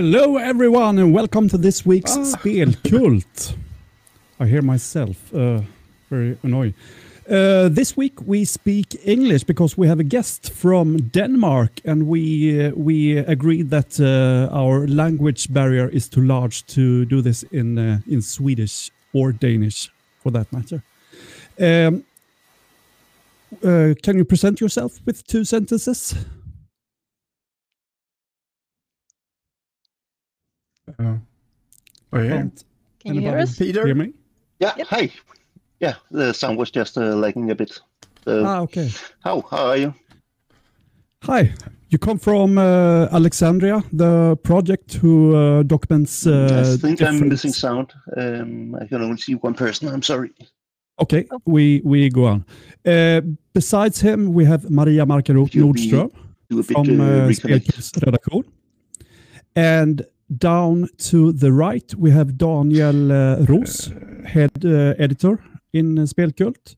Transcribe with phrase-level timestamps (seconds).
[0.00, 3.56] Hello, everyone, and welcome to this week's Spelkult.
[4.38, 5.62] I hear myself uh,
[6.08, 6.74] very annoying.
[7.28, 12.66] Uh, this week we speak English because we have a guest from Denmark, and we
[12.66, 17.76] uh, we agreed that uh, our language barrier is too large to do this in
[17.76, 19.90] uh, in Swedish or Danish,
[20.22, 20.80] for that matter.
[21.58, 22.04] Um,
[23.64, 26.14] uh, can you present yourself with two sentences?
[30.98, 31.16] Uh,
[32.12, 32.64] oh yeah, Can't
[33.00, 33.58] Can you hear anybody us?
[33.58, 33.86] Peter.
[33.86, 34.12] Hear me?
[34.60, 34.86] Yeah, Yep.
[34.88, 35.10] hi.
[35.80, 37.80] Yeah, the sound was just uh, lagging a bit.
[38.24, 38.90] So, Ah, okay.
[39.24, 39.94] how how are you?
[41.24, 41.52] Hi,
[41.90, 46.26] you come from uh, Alexandria, the project who uh, documents.
[46.26, 47.92] Uh, I think I'm missing sound.
[48.16, 49.88] Um, I can only see one person.
[49.88, 50.30] I'm sorry.
[51.00, 51.40] Okay, Oh.
[51.46, 52.44] we we go on.
[52.84, 53.20] Uh,
[53.52, 56.10] besides him, we have Maria Markero Nordström
[56.50, 57.66] Do from uh, uh, reconnect.
[58.04, 58.44] Redaktion,
[59.54, 60.02] and
[60.36, 63.90] down to the right we have Daniel uh, Ros,
[64.26, 65.38] head uh, editor
[65.72, 66.74] in uh, Spelkult.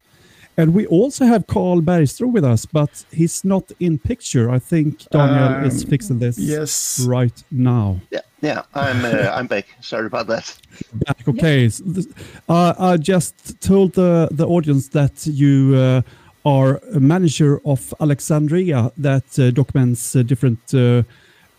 [0.56, 4.50] And we also have Carl Bergström with us, but he's not in picture.
[4.50, 7.00] I think Daniel is Um, fixing this Yes.
[7.08, 8.00] right now.
[8.10, 8.62] Yeah, yeah.
[8.74, 9.66] I'm uh, I'm back.
[9.80, 10.54] Sorry about that.
[10.92, 11.26] back.
[11.26, 12.06] Okay, s- th-
[12.48, 16.02] uh, I just told the the audience that you uh,
[16.44, 20.74] are a manager of Alexandria that uh, documents uh, different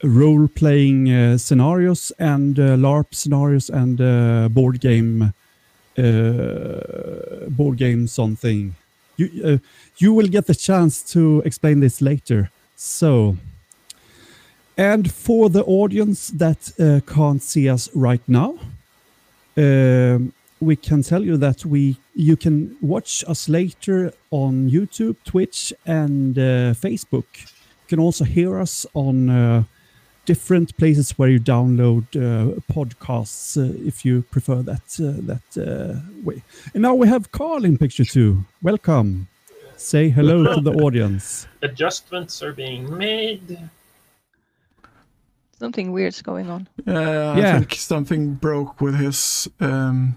[0.03, 5.33] uh, role-playing uh, scenarios and uh, LARP scenarios and uh, board game
[7.57, 8.75] board game something.
[9.17, 9.59] You
[9.97, 12.49] you will get the chance to explain this later.
[12.75, 13.37] So.
[14.77, 18.57] And for the audience that uh, can't see us right now,
[19.57, 25.73] um, we can tell you that we you can watch us later on YouTube, Twitch,
[25.85, 27.25] and uh, Facebook.
[27.35, 29.63] You can also hear us on uh,
[30.35, 32.21] different places where you download uh,
[32.73, 35.93] podcasts uh, if you prefer that uh, that uh,
[36.27, 36.37] way.
[36.73, 38.31] And now we have Carl in picture two.
[38.61, 39.27] Welcome.
[39.77, 41.47] Say hello to the audience.
[41.61, 43.57] adjustments are being made.
[45.59, 46.67] Something weird's going on.
[46.87, 47.59] Uh, I Yeah.
[47.59, 49.49] think something broke with his.
[49.59, 50.15] Um,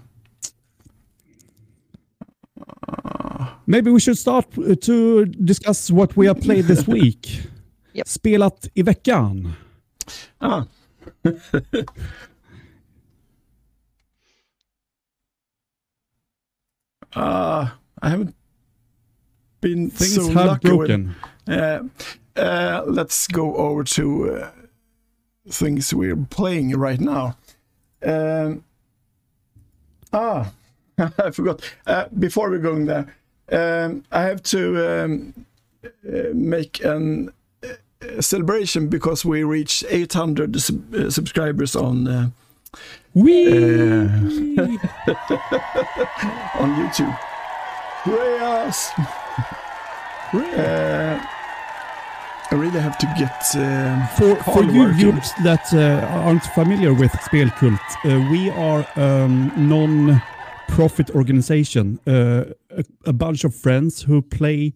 [3.67, 7.41] Maybe we should start uh, to discuss what we have played this week.
[7.93, 8.05] Yep.
[8.07, 9.55] Spelat i veckan.
[10.41, 10.67] Ah.
[17.15, 17.69] uh,
[18.01, 18.35] I haven't
[19.61, 21.15] been Things so have lucky with-
[21.47, 21.83] Uh,
[22.35, 24.51] uh, let's go over to uh,
[25.49, 27.37] things we're playing right now.
[28.03, 28.63] Um,
[30.11, 30.51] ah,
[30.97, 31.61] I forgot.
[31.87, 33.15] Uh, before we're going there,
[33.51, 35.45] um, I have to um,
[35.85, 37.31] uh, make an
[38.21, 42.29] celebration because we reached 800 sub- uh, subscribers on uh,
[43.13, 43.47] Wee!
[46.59, 47.17] on YouTube.
[48.03, 48.89] Prayers!
[50.33, 51.25] Uh,
[52.51, 53.55] I really have to get.
[53.55, 59.51] Um, for, for you viewers that uh, aren't familiar with Spelkult, uh, we are um,
[59.55, 64.73] non-profit organization, uh, a, a bunch of friends who play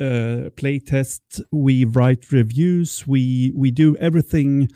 [0.00, 1.40] uh, play test.
[1.50, 3.06] We write reviews.
[3.06, 4.68] We we do everything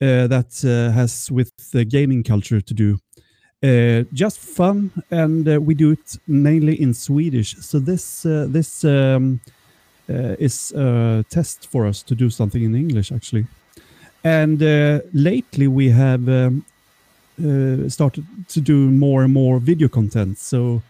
[0.00, 2.98] uh, that uh, has with the gaming culture to do.
[3.62, 7.56] Uh, just fun, and uh, we do it mainly in Swedish.
[7.60, 9.40] So this uh, this um,
[10.08, 13.46] uh, is a test for us to do something in English, actually.
[14.22, 16.64] And uh, lately we have um,
[17.38, 20.38] uh, started to do more and more video content.
[20.38, 20.82] So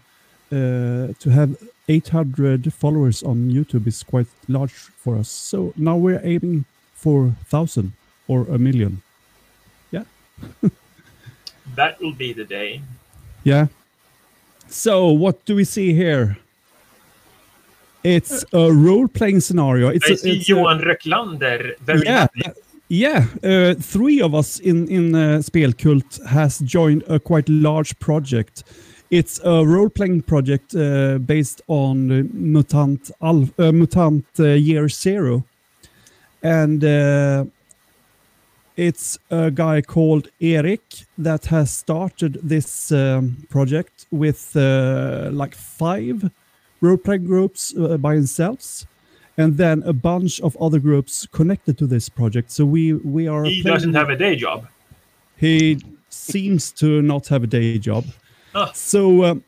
[0.55, 1.55] uh, to have
[1.87, 5.29] 800 followers on YouTube is quite large for us.
[5.29, 7.91] So now we're aiming for 1,000
[8.27, 9.01] or a million.
[9.91, 10.03] Yeah.
[11.75, 12.81] That will be the day.
[13.43, 13.67] Yeah.
[14.67, 16.37] So what do we see here?
[18.03, 19.89] It's a role-playing scenario.
[19.89, 22.41] It's I a, see it's a- Johan Röcklander very yeah, happy.
[22.87, 23.25] yeah.
[23.43, 28.63] Uh, three of us in in uh, Spelkult has joined a quite large project.
[29.11, 35.43] It's a role-playing project uh, based on Mutant uh, Mutant uh, Year Zero,
[36.41, 37.45] and uh,
[38.75, 40.81] it's a guy called Eric
[41.17, 46.29] that has started this um, project with uh, like five
[46.81, 48.85] role-playing groups uh, by themselves
[49.37, 52.51] and then a bunch of other groups connected to this project.
[52.51, 53.45] So we we are.
[53.45, 54.67] He doesn't have a day job.
[55.37, 55.79] He
[56.09, 58.05] seems to not have a day job.
[58.55, 58.71] Ah.
[58.73, 59.43] So um,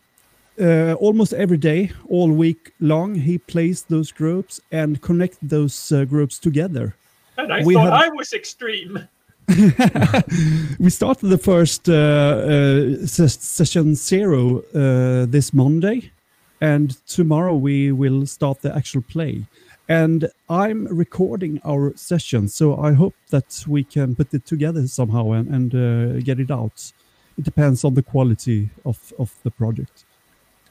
[0.59, 6.03] uh, almost every day, all week long, he plays those groups and connect those uh,
[6.05, 6.95] groups together.
[7.37, 9.07] And I We thought have- I was extreme.
[10.79, 16.11] we started the first uh, uh, ses- session zero uh, this Monday,
[16.59, 19.45] and tomorrow we will start the actual play.
[19.89, 25.31] And I'm recording our session, so I hope that we can put it together somehow
[25.31, 26.91] and, and uh, get it out.
[27.37, 30.05] It depends on the quality of, of the project.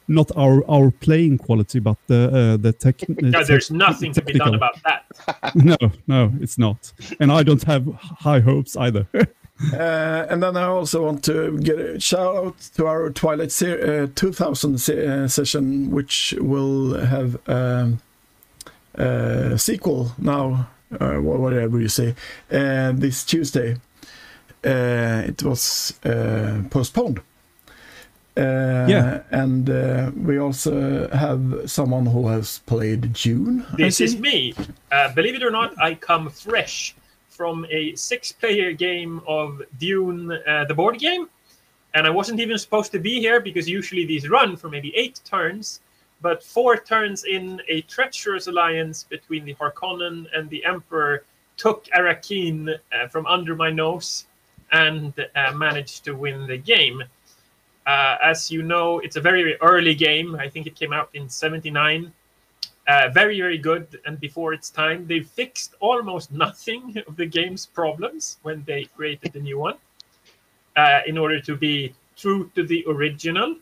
[0.09, 3.03] Not our, our playing quality, but the uh, the tech.
[3.09, 5.05] Yeah, there's nothing to be done about that.
[5.57, 5.77] No,
[6.07, 6.93] no, it's not.
[7.19, 7.87] And I don't have
[8.21, 9.07] high hopes either.
[9.73, 14.03] Uh, and then I also want to get a shout out to our Twilight ser-
[14.05, 17.99] uh, 2000 se- uh, session, which will have um,
[18.97, 20.69] a sequel now,
[21.01, 22.15] uh, whatever you say,
[22.53, 23.77] uh, this Tuesday.
[24.67, 27.21] Uh, it was uh, postponed.
[28.37, 29.23] Uh, Yeah.
[29.31, 33.65] And uh, we also have someone who has played Dune.
[33.77, 34.55] This is me.
[34.93, 36.95] Uh, believe it or not, I come fresh
[37.31, 41.29] from a six-player game of Dune, uh, the board game,
[41.95, 45.21] and I wasn't even supposed to be here because usually these run for maybe eight
[45.25, 45.81] turns.
[46.23, 51.25] But four turns in, a treacherous alliance between the Harkonnen and the Emperor
[51.57, 54.27] took Arrakeen uh, from under my nose
[54.73, 57.03] and uh, managed to win the game.
[57.87, 60.35] Uh, as you know, it's a very early game.
[60.37, 62.13] I think it came out in 79
[62.89, 67.67] uh, very very good and before its time they fixed almost nothing of the game's
[67.67, 69.77] problems when they created the new one
[70.77, 73.57] uh, in order to be true to the original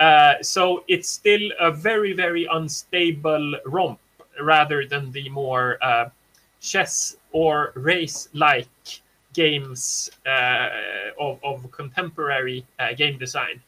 [0.00, 4.00] uh, so it's still a very very unstable romp
[4.40, 6.08] rather than the more uh,
[6.60, 9.02] chess or race like
[9.34, 10.68] games uh,
[11.20, 13.60] of, of contemporary uh, game design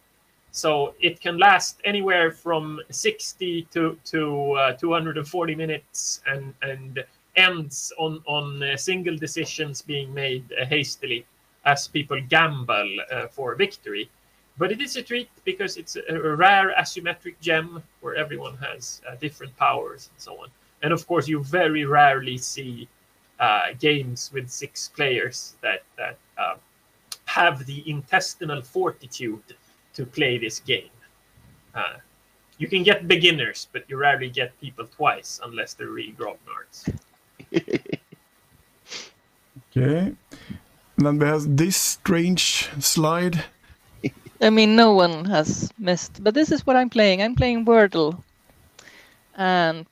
[0.57, 7.05] so it can last anywhere from 60 to, to uh, 240 minutes and, and
[7.37, 11.27] ends on, on single decisions being made hastily
[11.67, 12.97] as people gamble
[13.31, 14.09] for victory.
[14.59, 19.03] But it is a treat because it's a, a rare asymmetric gem where everyone has
[19.07, 20.49] uh, different powers and so on.
[20.83, 22.89] And of course, you very rarely see
[23.41, 26.57] uh, games with six players that, that uh,
[27.27, 29.43] have the intestinal fortitude
[29.95, 30.91] to play this game.
[31.75, 31.95] Uh,
[32.59, 36.89] you can get beginners, but you rarely get people twice unless they're really grognards.
[39.77, 40.15] Okay.
[40.97, 43.45] And then we have this strange slide.
[44.41, 47.21] I mean, no one has missed, but this is what I'm playing.
[47.21, 48.23] I'm playing Wordle,
[49.37, 49.85] and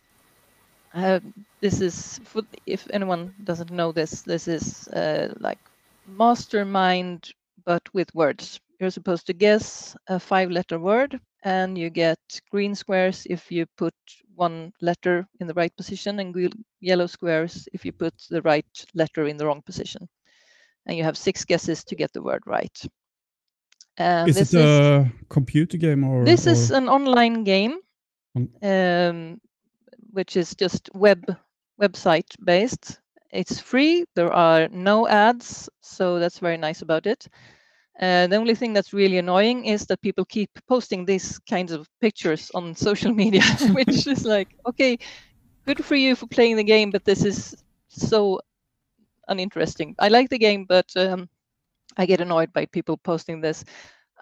[0.95, 1.21] uh,
[1.65, 5.59] this is for, if anyone doesn't know this, this is uh, like
[6.07, 7.33] mastermind
[7.65, 8.61] but with words.
[8.79, 12.19] You're supposed to guess a five-letter word, and you get
[12.51, 13.95] green squares if you put
[14.35, 19.27] one letter in the right position, and yellow squares if you put the right letter
[19.27, 20.07] in the wrong position.
[20.85, 22.79] And you have six guesses to get the word right.
[23.97, 26.27] And is this it a computer game or?
[26.27, 27.79] this is an online game,
[28.63, 29.41] um,
[30.13, 31.25] which is just web
[31.81, 33.01] website based.
[33.33, 34.05] It's free.
[34.15, 37.27] There are no ads, so that's very nice about it.
[38.01, 41.89] Uh, the only thing that's really annoying is that people keep posting these kinds of
[42.01, 44.99] pictures on social media, which is like, okay,
[45.67, 47.55] good for you for playing the game, but this is
[47.89, 48.41] so
[49.29, 49.95] uninteresting.
[49.99, 51.29] I like the game, but um,
[51.97, 53.65] I get annoyed by people posting this.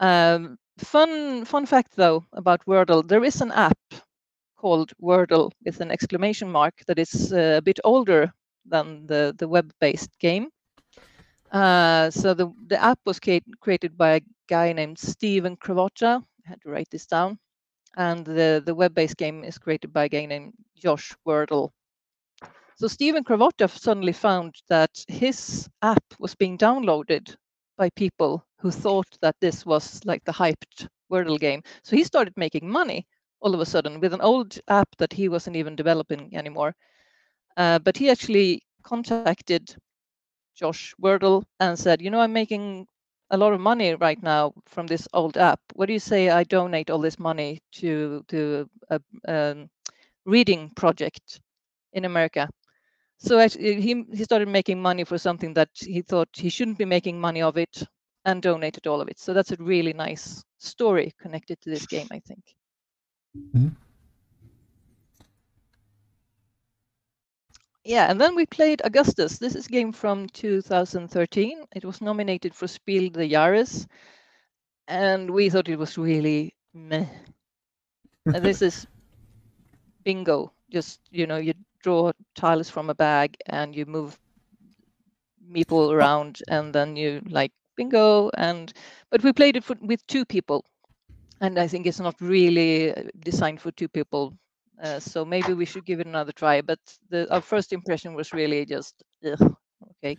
[0.00, 3.78] Um, fun fun fact though about Wordle, there is an app
[4.62, 8.32] called Wordle with an exclamation mark that is uh, a bit older
[8.64, 10.48] than the the web-based game.
[11.52, 13.20] Uh, so the the app was
[13.60, 16.22] created by a guy named Steven Cravotta.
[16.46, 17.38] I had to write this down.
[17.96, 21.72] And the, the web-based game is created by a guy named Josh Wardle.
[22.76, 27.36] So Steven Cravotta suddenly found that his app was being downloaded
[27.76, 31.62] by people who thought that this was like the hyped Wordle game.
[31.84, 33.06] So he started making money
[33.42, 36.74] all of a sudden with an old app that he wasn't even developing anymore.
[37.56, 39.64] Uh, but he actually contacted
[40.44, 42.86] Josh Wardle and said, you know, I'm making
[43.30, 45.60] a lot of money right now from this old app.
[45.74, 49.70] What do you say I donate all this money to to a, um
[50.24, 51.40] reading project
[51.92, 52.48] in America?
[53.18, 56.84] So actually, he he started making money for something that he thought he shouldn't be
[56.86, 57.82] making money of it,
[58.24, 59.18] and donated all of it.
[59.18, 62.42] So that's a really nice story connected to this game, I think.
[63.34, 63.68] Hmm?
[67.84, 69.38] Yeah, and then we played Augustus.
[69.38, 71.64] This is a game from 2013.
[71.74, 73.86] It was nominated for Spiel des Jahres,
[74.86, 77.06] and we thought it was really meh.
[78.26, 78.86] and this is
[80.04, 80.52] bingo.
[80.70, 84.18] Just you know, you draw tiles from a bag and you move
[85.52, 88.72] people around and then you like bingo and
[89.10, 90.64] but we played it for, with two people
[91.42, 94.32] and i think it's not really uh, designed for two people
[94.84, 96.80] uh, so maybe we should give it another try but
[97.10, 98.94] the, our first impression was really just
[99.26, 99.54] ugh,
[99.90, 100.16] okay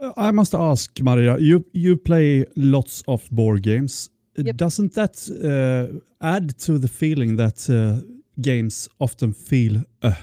[0.00, 4.10] Uh, I must ask, Maria, you you play lots of board games.
[4.38, 4.56] Uh, Yep.
[4.56, 8.00] Doesn't that uh, add to the feeling that uh,
[8.40, 9.82] games often feel?
[10.02, 10.14] Uh,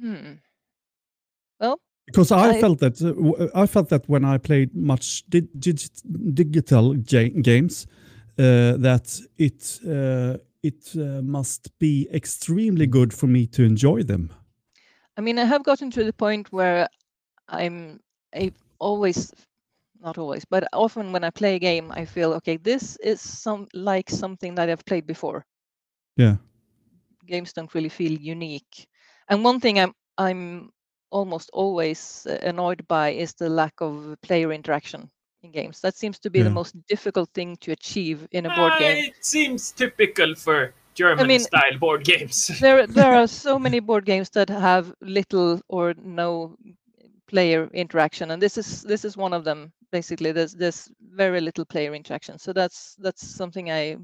[0.00, 0.38] hmm
[1.60, 5.48] Well, because I, I- felt that uh, I felt that when I played much di-
[5.58, 6.02] digi-
[6.34, 6.94] digital
[7.42, 7.86] games,
[8.36, 14.30] that it uh, it uh, must be extremely good for me to enjoy them.
[15.16, 16.88] I mean, I have gotten to the point where
[17.48, 18.00] I'm
[18.34, 19.32] I always,
[20.00, 22.56] not always, but often when I play a game, I feel okay.
[22.58, 25.44] This is some like something that I've played before.
[26.16, 26.36] Yeah.
[27.26, 28.86] Games don't really feel unique.
[29.28, 30.70] And one thing I'm I'm
[31.10, 35.10] almost always uh, annoyed by is the lack of player interaction in
[35.52, 35.80] games.
[35.80, 39.04] That seems to be the most difficult thing to achieve in a board Uh, game.
[39.04, 42.46] It seems typical for German mean- style board games.
[42.60, 46.56] there there are so many board games that have little or no
[47.26, 50.88] player interaction and this is this is one of them basically there's there's
[51.22, 53.96] very little player interaction so that's that's something i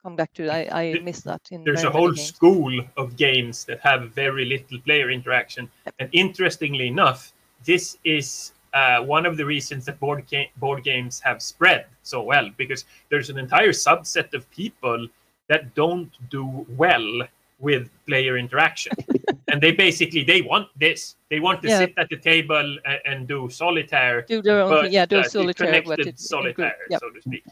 [0.00, 2.28] come back to i i Th- miss that in There's a whole games.
[2.28, 5.68] school of games that have very little player interaction.
[5.98, 7.32] And interestingly enough,
[7.64, 12.22] this is uh, one of the reasons that board, ga- board games have spread so
[12.22, 15.06] well because there's an entire subset of people
[15.48, 17.22] that don't do well
[17.60, 18.92] with player interaction.
[19.48, 21.16] and they basically they want this.
[21.30, 21.78] They want to Yeah.
[21.78, 25.22] sit at the table and, and do solitaire, do their own but yeah do uh,
[25.24, 27.44] solitaire but connected solitaire, yeah so to speak.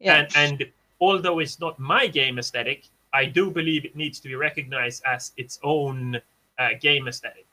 [0.00, 4.28] yeah And, and although it's not my game aesthetic, I do believe it needs to
[4.28, 6.20] be recognized as its own
[6.58, 7.46] uh, game aesthetic.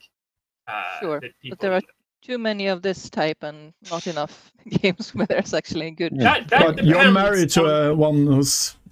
[0.68, 1.82] Uh, Sure, that people there are-.
[2.22, 6.48] Too many of this type and not enough games where there's actually a good That,
[6.50, 8.76] that But you're married to on- uh, one who's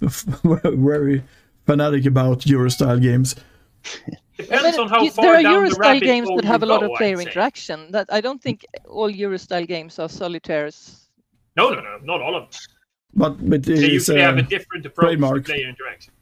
[0.64, 1.22] very
[1.66, 3.34] fanatic about Eurostyle games.
[4.36, 6.62] depends But on how you- far there are down the Eurostyle rabbit games that have
[6.62, 7.90] a lot go, of player interaction.
[7.92, 11.08] That I don't think all Eurostyle games are solitaires.
[11.56, 12.60] No, no, no, not all of them.
[13.14, 15.44] But, but They it's, usually have a uh, different approach trademark.
[15.44, 16.12] to player interaction.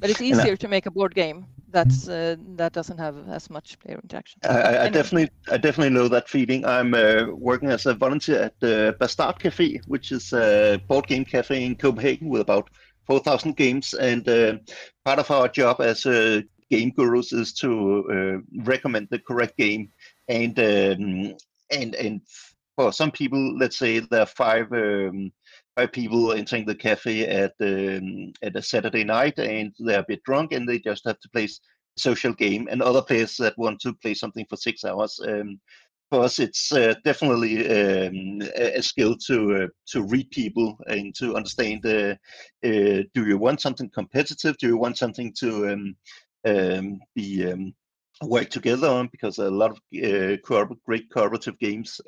[0.00, 3.50] But it's I- easier to make a board game that's uh, that doesn't have as
[3.50, 4.40] much player interaction.
[4.48, 4.88] I, I, I Anyway.
[4.88, 6.64] definitely, I definitely know that feeling.
[6.64, 11.24] I'm uh, working as a volunteer at the Bastard Cafe, which is a board game
[11.24, 12.68] cafe in Copenhagen with about
[13.06, 13.94] 4,000 games.
[13.94, 14.58] And uh,
[15.04, 19.90] part of our job as uh, game gurus is to uh, recommend the correct game.
[20.28, 21.34] And um,
[21.70, 22.20] and and
[22.76, 25.47] for some people, let's say there are five um, five
[25.86, 30.52] people entering the cafe at um, at a Saturday night, and they're a bit drunk,
[30.52, 31.48] and they just have to play
[31.96, 35.20] social game and other players that want to play something for six hours.
[35.26, 35.60] Um,
[36.10, 41.36] for us, it's uh, definitely um, a, skill to uh, to read people and to
[41.36, 41.84] understand.
[41.84, 42.14] Uh,
[42.64, 44.56] uh, do you want something competitive?
[44.56, 45.96] Do you want something to um,
[46.46, 47.74] um, be um,
[48.22, 49.08] work together on?
[49.12, 50.36] Because a lot of uh,
[50.86, 52.00] great cooperative games.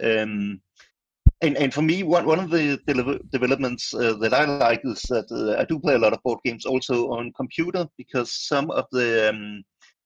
[1.43, 5.01] And, and for me, one, one of the deliver- developments uh, that I like is
[5.09, 8.71] that uh, I do play a lot of board games also on computer because some
[8.71, 9.63] of the um,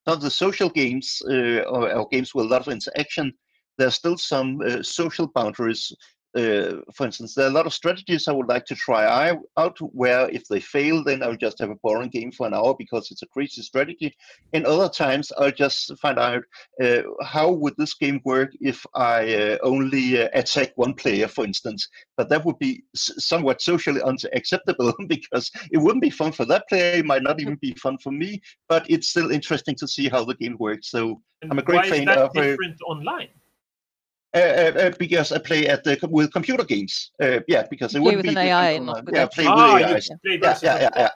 [0.07, 3.33] some of the social games uh, or, or games with a lot of interaction,
[3.77, 5.91] there's still some uh, social boundaries.
[6.35, 9.05] Uh, for instance, there are a lot of strategies I would like to try
[9.57, 12.75] out where if they fail, then I'll just have a boring game for an hour
[12.77, 14.13] because it's a crazy strategy.
[14.51, 16.43] And other times I'll just find out
[16.83, 21.45] uh, how would this game work if I uh, only uh, attack one player, for
[21.45, 21.87] instance.
[22.17, 26.67] But that would be s- somewhat socially unacceptable because it wouldn't be fun for that
[26.67, 26.97] player.
[26.99, 28.41] It might not even be fun for me.
[28.67, 30.91] But it's still interesting to see how the game works.
[30.91, 33.29] So And I'm a great why fan is that of, uh, different online?
[34.35, 37.11] Uh, uh, uh, because I play at the with computer games.
[37.21, 39.89] Uh, yeah, because it wouldn't with be an AI, different not yeah, play Ah, with
[39.89, 40.09] you AIs.
[40.23, 41.09] play Yeah, yeah, yeah, yeah,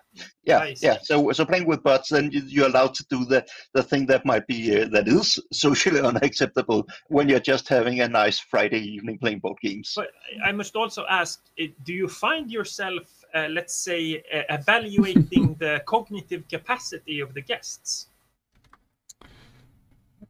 [0.43, 0.83] yeah, Nice.
[0.83, 0.97] yeah.
[1.01, 4.25] So, so playing with bots, then you, you're allowed to do the the thing that
[4.25, 9.17] might be uh, that is socially unacceptable when you're just having a nice Friday evening
[9.19, 9.93] playing board games.
[9.95, 10.11] But
[10.45, 13.03] I must also ask: uh, Do you find yourself,
[13.35, 18.07] uh, let's say, uh, evaluating the cognitive capacity of the guests?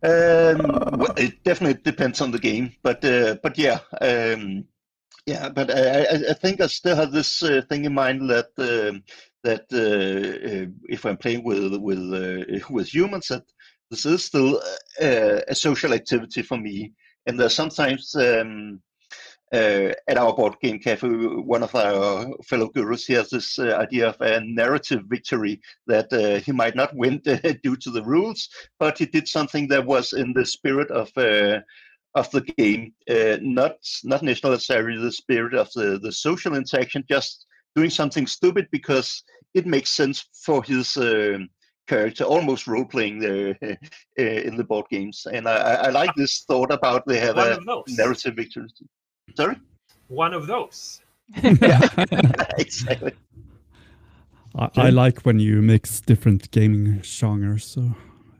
[0.02, 4.64] Um, well, it definitely depends on the game, but uh, but yeah, um,
[5.26, 5.50] yeah.
[5.50, 9.04] But I, I, think I still have this uh, thing in mind that um,
[9.44, 13.44] that uh, uh, if I'm playing with with uh, with humans, that
[13.92, 14.62] this is still
[15.02, 16.94] uh, a social activity for me.
[17.26, 18.82] And there's sometimes um,
[19.54, 23.76] uh, at our board game cafe, one of our fellow gurus he has this uh,
[23.80, 27.20] idea of a narrative victory that uh, he might not win
[27.64, 31.60] due to the rules, but he did something that was in the spirit of uh,
[32.16, 37.46] of the game, uh, not not necessarily the spirit of the the social interaction, just
[37.76, 41.40] doing something stupid because it makes sense for his uh,
[41.88, 43.68] character, almost role playing uh,
[44.18, 45.26] in the board games.
[45.32, 48.68] And I, I, I like this thought about they have One a narrative victory.
[49.36, 49.58] Sorry,
[50.08, 51.02] One of those.
[52.58, 53.14] exactly.
[54.56, 57.96] I, I like when you mix different gaming genres, so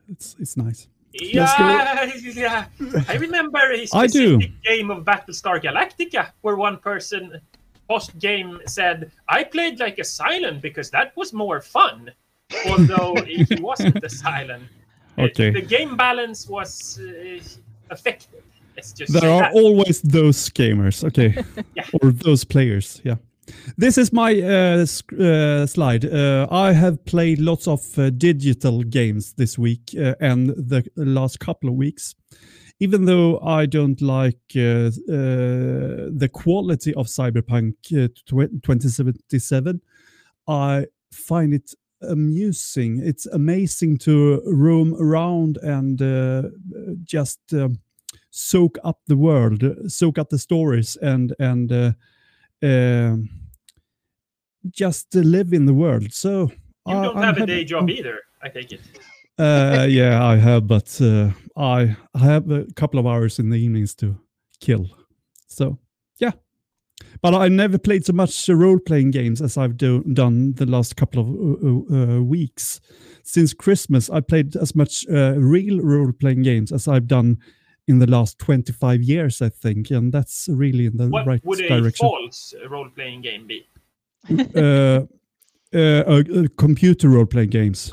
[0.10, 0.88] it's it's nice.
[1.14, 2.66] Yeah, yeah.
[3.08, 4.36] I remember a I do.
[4.36, 7.40] specific game of Battlestar Galactica where one person
[7.88, 12.12] post game said, "I played like a Cylon because that was more fun,"
[12.68, 14.62] although he wasn't a Cylon.
[15.18, 15.50] Okay.
[15.52, 17.40] The game balance was uh,
[17.90, 18.44] affected.
[18.80, 19.54] Let's just There are that.
[19.54, 21.36] always those gamers, okay,
[21.76, 21.84] Yeah.
[22.02, 23.02] or those players.
[23.04, 23.18] Yeah.
[23.78, 24.86] This is my uh,
[25.22, 26.06] uh, slide.
[26.06, 31.40] Uh, I have played lots of uh, digital games this week uh, and the last
[31.42, 32.16] couple of weeks.
[32.80, 39.82] Even though I don't like uh, uh, the quality of Cyberpunk uh, tw- 2077,
[40.48, 43.02] I find it amusing.
[43.04, 46.44] It's amazing to roam around and uh,
[47.04, 47.80] just um,
[48.40, 51.92] soak up the world, uh, soak up the stories, and and uh,
[52.64, 53.30] um
[54.72, 56.12] just uh, live in the world.
[56.14, 56.52] So
[56.88, 58.82] You I- don't I'm have a day job either, I take it.
[59.40, 63.58] uh, yeah, I have, but uh, I I have a couple of hours in the
[63.58, 64.16] evenings to
[64.60, 64.86] kill.
[65.48, 65.78] So,
[66.18, 66.32] yeah.
[67.22, 70.96] But I never played so much uh, role-playing games as I've do, done the last
[70.96, 71.30] couple of
[71.64, 72.82] uh, uh, weeks.
[73.24, 77.38] Since Christmas, I played as much uh, real role-playing games as I've done
[77.90, 81.60] in the last 25 years, I think, and that's really in the What right would
[81.60, 82.08] a direction.
[82.08, 83.68] false role playing game be?
[84.56, 85.02] uh,
[85.74, 86.24] uh, uh,
[86.56, 87.92] computer role playing games.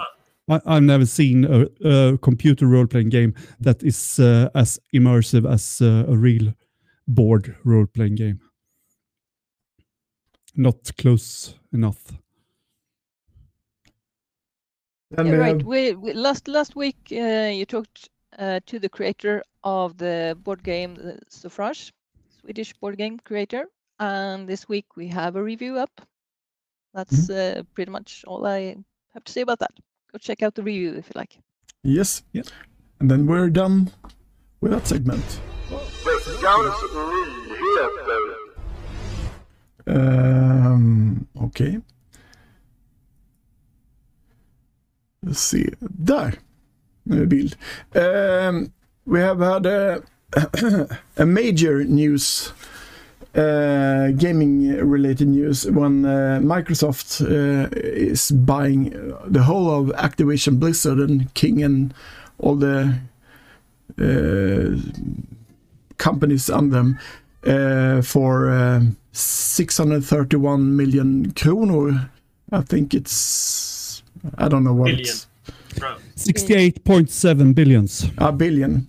[0.50, 5.50] I, I've never seen a, a computer role playing game that is uh, as immersive
[5.50, 6.52] as uh, a real
[7.08, 8.40] board role playing game.
[10.54, 12.12] Not close enough.
[15.16, 15.62] Yeah, right.
[15.62, 20.62] We, we last last week uh, you talked uh, to the creator of the board
[20.62, 21.92] game the Suffrage,
[22.40, 23.66] Swedish board game creator,
[23.98, 26.00] and this week we have a review up.
[26.94, 28.76] That's uh, pretty much all I
[29.12, 29.72] have to say about that.
[30.12, 31.38] Go check out the review if you like.
[31.82, 32.22] Yes.
[32.32, 32.42] Yeah.
[33.00, 33.90] And then we're done
[34.60, 35.40] with that segment.
[39.86, 41.78] Um, okay.
[45.22, 45.68] Let's see.
[45.80, 46.38] Där.
[47.94, 48.72] Um,
[49.06, 50.02] we have had a,
[51.24, 52.52] major news,
[53.34, 58.90] uh, gaming related news, when uh, Microsoft uh, is buying
[59.24, 61.94] the whole of Activision Blizzard and King and
[62.38, 62.98] all the
[65.98, 66.98] companies on them
[68.02, 68.80] for uh,
[69.12, 72.10] 631 million kronor.
[72.52, 74.02] I think it's,
[74.36, 75.00] I don't know what Billion.
[75.00, 75.26] it's.
[75.80, 76.00] Round.
[76.16, 78.06] 68.7 billions.
[78.18, 78.86] A billion.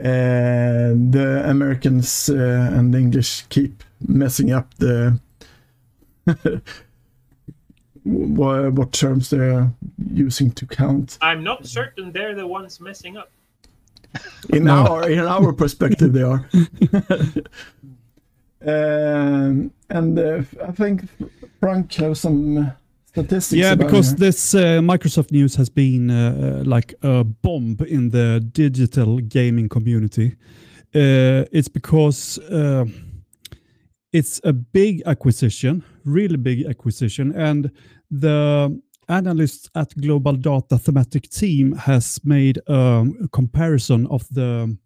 [0.00, 5.18] Uh, the Americans uh, and the English keep messing up the
[8.04, 9.68] what, what terms they're
[10.12, 11.18] using to count.
[11.20, 13.30] I'm not certain they're the ones messing up.
[14.50, 14.86] In No.
[14.86, 16.48] our in our perspective, they are.
[18.66, 21.08] um, and uh, I think
[21.60, 22.72] Frank has some
[23.22, 23.58] statistics.
[23.58, 24.18] Yeah, because here.
[24.18, 30.36] this uh, Microsoft news has been uh, like a bomb in the digital gaming community.
[30.94, 32.84] Uh, it's because uh,
[34.12, 37.70] it's a big acquisition, really big acquisition, and
[38.10, 44.76] the analysts at Global Data Thematic Team has made um, a comparison of the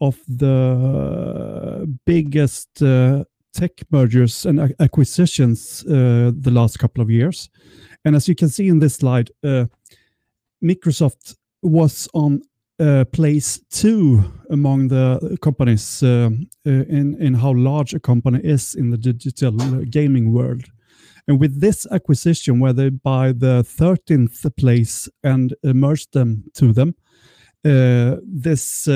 [0.00, 3.24] of the biggest uh,
[3.58, 7.50] tech mergers and acquisitions uh, the last couple of years.
[8.04, 9.66] And as you can see in this slide, uh,
[10.62, 12.42] Microsoft was on
[12.78, 19.52] uh, place two among the companies in, how large a company is in the digital
[19.90, 20.64] gaming world.
[21.26, 26.94] And with this acquisition, where they buy the 13th place and merge them to them,
[27.64, 28.88] this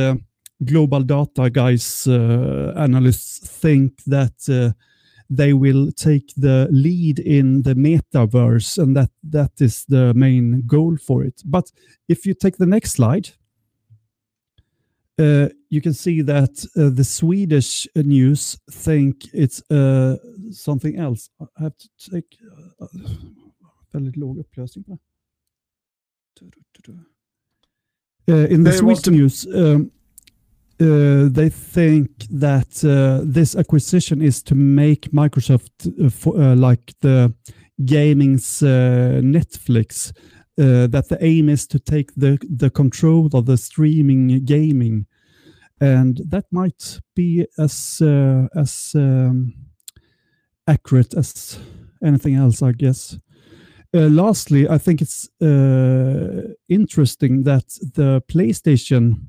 [0.64, 4.72] global data guys, uh, analysts think that uh,
[5.31, 10.96] they will take the lead in the metaverse, and that that is the main goal
[10.96, 11.42] for it.
[11.44, 11.72] But
[12.09, 13.31] if you take the next slide,
[15.18, 20.16] uh, you can see that uh, the Swedish news think it's uh,
[20.51, 21.31] something else.
[21.40, 22.38] I have to take
[23.92, 24.98] väldigt låg upplösning på det.
[28.29, 29.90] Uh, in the Swedish news, um,
[30.83, 36.92] uh, they think that uh, this acquisition is to make Microsoft uh, for, uh, like
[37.01, 37.33] the
[37.85, 40.12] gaming's uh, Netflix.
[40.57, 45.07] That the aim is to take the the control of the streaming gaming,
[45.81, 48.03] and that might be as
[48.55, 49.55] as um,
[50.68, 51.59] accurate as
[52.05, 53.18] anything else, I guess.
[53.95, 59.29] Uh, lastly, I think it's uh, interesting that the PlayStation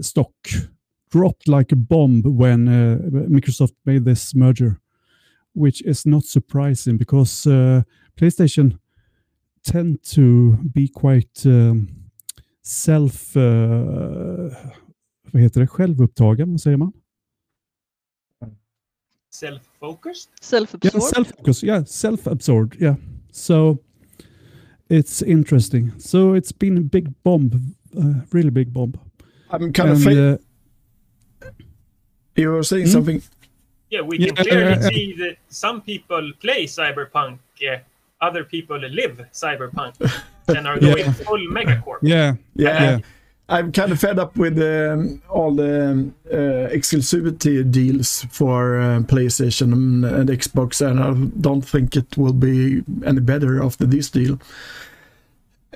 [0.00, 0.32] stock
[1.10, 4.80] dropped like a bomb when uh, Microsoft made this merger,
[5.54, 7.82] which is not surprising because uh,
[8.16, 8.78] PlayStation
[9.64, 11.88] tend to be quite um,
[12.62, 13.36] self...
[13.36, 14.50] Uh,
[15.32, 15.66] vad heter det?
[15.66, 16.92] Självupptagen, vad säger man?
[19.30, 20.30] Self-focused.
[20.40, 21.02] Self-absorbed.
[21.02, 21.62] self-focused.
[21.62, 22.80] Yeah, self-absorbed.
[22.80, 22.96] Yeah.
[23.32, 23.78] So
[24.88, 25.92] it's interesting.
[25.98, 27.50] So it's been a big bomb,
[27.96, 28.94] uh, really big bomb.
[29.50, 30.38] I'm kind of And, afraid uh,
[32.36, 32.90] you were saying Hmm?
[32.92, 33.22] something.
[33.90, 37.38] Yeah, we Yeah, can clearly uh, uh, see that some people play Cyberpunk,
[37.70, 37.78] uh,
[38.20, 39.94] other people live Cyberpunk,
[40.48, 40.94] and are Yeah.
[40.94, 41.98] going full megacorp.
[42.02, 42.98] yeah, Yeah, Yeah.
[43.48, 48.98] I'm kind of fed up with um, all the um, uh, exclusivity deals for uh,
[49.06, 54.10] PlayStation and, and Xbox, and I don't think it will be any better after this
[54.10, 54.40] deal.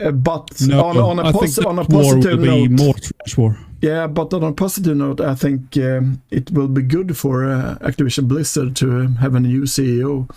[0.01, 0.85] Uh, but no.
[0.85, 3.59] on, on a, I pos- think on a positive will be note, more trash war.
[3.83, 7.77] yeah, but on a positive note, I think um, it will be good for uh,
[7.81, 10.29] Activision Blizzard to have a new CEO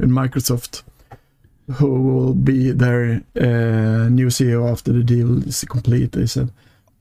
[0.00, 0.82] in Microsoft,
[1.74, 6.12] who will be their uh, new CEO after the deal is complete.
[6.12, 6.50] They said.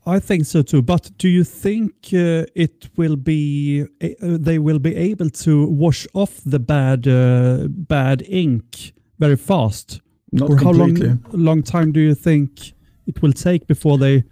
[0.06, 0.82] I think so too.
[0.82, 6.08] But do you think uh, it will be uh, they will be able to wash
[6.14, 10.02] off the bad uh, bad ink very fast?
[10.32, 12.74] Not or how long long time do you think
[13.06, 14.24] it will take before they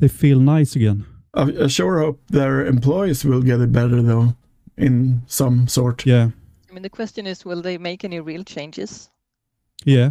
[0.00, 1.04] they feel nice again?
[1.34, 4.34] I, I sure hope their employees will get it better though,
[4.76, 6.06] in some sort.
[6.06, 6.28] Yeah,
[6.70, 9.10] I mean, the question is, will they make any real changes?
[9.86, 10.10] yeah.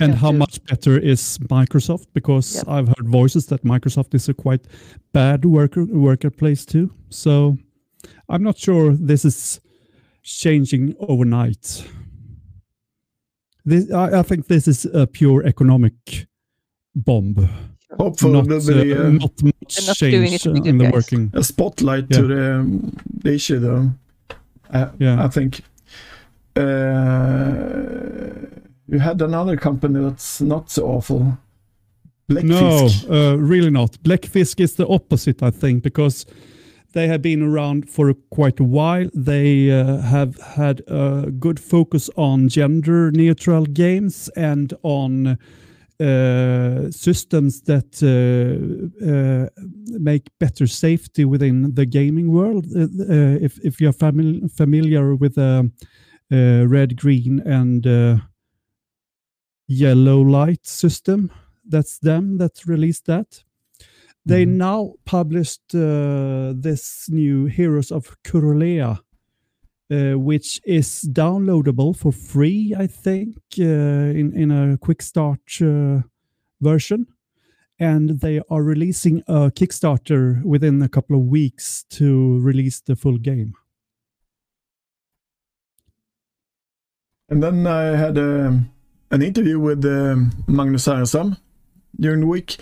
[0.00, 2.06] And how to- much better is Microsoft?
[2.12, 2.68] Because Yep.
[2.68, 4.66] I've heard voices that Microsoft is a quite
[5.12, 6.90] bad worker worker place too.
[7.10, 7.56] So
[8.28, 9.60] I'm not sure this is
[10.22, 11.84] changing overnight.
[13.64, 15.94] This, I, I think this is a pure economic
[16.94, 17.48] bomb.
[17.98, 20.62] Hopefully not, there will be uh, not much not doing it change to be uh,
[20.62, 20.92] good in the guys.
[20.92, 21.30] working.
[21.34, 22.16] a spotlight Yeah.
[22.20, 23.90] to the, um, the issue though.
[24.72, 25.24] I, Yeah.
[25.24, 25.62] I think.
[26.56, 28.46] Uh,
[28.88, 31.38] you had another company that's not so awful.
[32.30, 33.08] Blackfisk.
[33.08, 33.92] No, uh, really not.
[34.02, 36.26] Blackfisk is the opposite, I think, because
[36.94, 39.08] they have been around for quite a while.
[39.12, 45.38] They uh, have had a good focus on gender neutral games and on
[46.00, 49.48] uh, systems that uh, uh,
[49.98, 52.66] make better safety within the gaming world.
[52.74, 55.36] Uh, uh, if, if you're famil- familiar with
[56.30, 58.22] red, green, and
[59.66, 61.30] yellow light system,
[61.64, 63.44] that's them that released that.
[64.26, 64.56] They Mhm.
[64.56, 68.98] now published uh, this new Heroes of Kurulea,
[69.90, 76.02] uh, which is downloadable for free, I think, uh, in in a quick start uh,
[76.60, 77.06] version.
[77.78, 83.18] And they are releasing a Kickstarter within a couple of weeks to release the full
[83.18, 83.52] game.
[87.28, 88.70] And then I had um,
[89.10, 91.36] an interview with um, Magnus Härenstam
[91.98, 92.56] during the week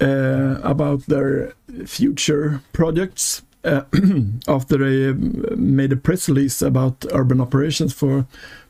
[0.00, 1.54] about their
[1.86, 3.82] future projects uh,
[4.48, 8.26] after they um, made a press release about urban operations for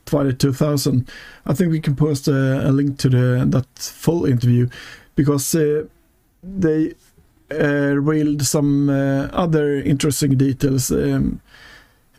[0.06, 1.08] Twilight 2000.
[1.44, 4.68] I think we can post a, a link to the that full interview
[5.14, 5.84] because uh,
[6.42, 6.94] they
[7.50, 10.90] uh, revealed some uh, other interesting details.
[10.90, 11.40] Um,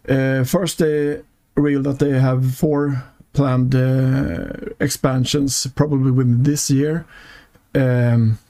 [0.07, 1.21] uh, first, they
[1.55, 7.05] revealed that they have four planned uh, expansions, probably within this year,
[7.75, 8.46] um, uh,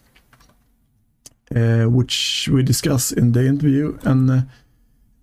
[1.49, 4.41] which we discuss in the interview, and uh,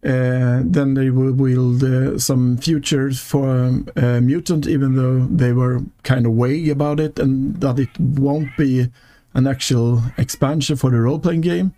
[0.05, 5.53] uh, then they will build uh, some futures for um, uh, Mutant, even though they
[5.53, 8.91] were kind of vague about it, and that it won't be
[9.33, 11.73] an actual expansion for the role-playing game.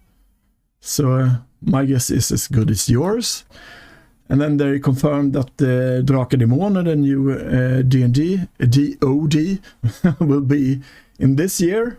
[0.81, 3.45] So uh, my guess is as good as yours.
[4.29, 10.41] And then they confirmed that the Drakar Demoner, the new uh, D&D, uh, DOD, will
[10.41, 10.83] be
[11.21, 11.99] in this year,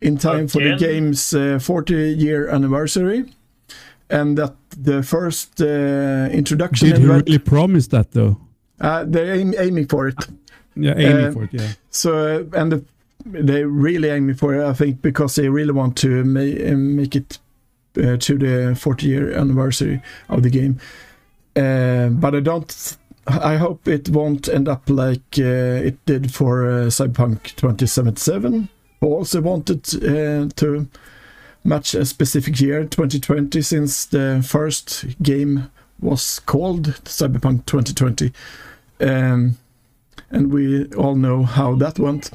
[0.00, 3.24] in time for the game's uh, 40 year anniversary.
[4.08, 8.36] And that the first uh, introduction Did he event, really promise that though?
[8.80, 10.16] uh, they're aim- aiming for it.
[10.76, 11.52] Yeah, aiming Uh, for it.
[11.52, 11.68] Yeah.
[11.90, 12.10] So,
[12.52, 12.84] uh, and the,
[13.26, 17.16] they really aiming for it, I think, because they really want to ma- uh, make
[17.16, 17.38] it
[17.98, 20.78] uh, to the 40 year anniversary of the game.
[21.56, 22.96] Uh, but I don't.
[23.26, 28.68] I hope it won't end up like uh, it did for uh, Cyberpunk 2077, who
[29.00, 30.88] also wanted uh, to
[31.64, 38.32] match a specific year, 2020, since the first game was called Cyberpunk 2020.
[39.00, 39.58] Um,
[40.30, 42.30] and we all know how that went.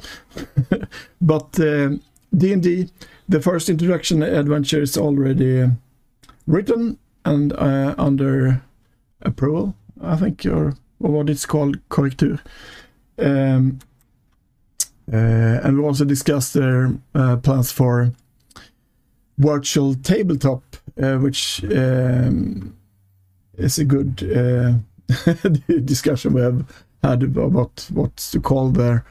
[1.20, 2.90] but D&D,
[3.28, 5.70] the first introduction adventure is already
[6.46, 8.62] written and uh, under
[9.22, 12.40] approval, I think, or, what it's called, correcture.
[13.18, 13.80] Um,
[15.12, 18.12] and we also discussed their uh, plans for
[19.38, 20.62] virtual tabletop,
[21.02, 22.76] uh, which um,
[23.56, 24.72] is a good uh,
[25.84, 26.64] discussion we have
[27.02, 29.04] had about what to call their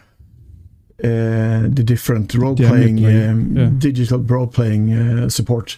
[1.03, 3.69] uh, the different role playing, um, yeah.
[3.77, 5.77] digital role playing uh, support.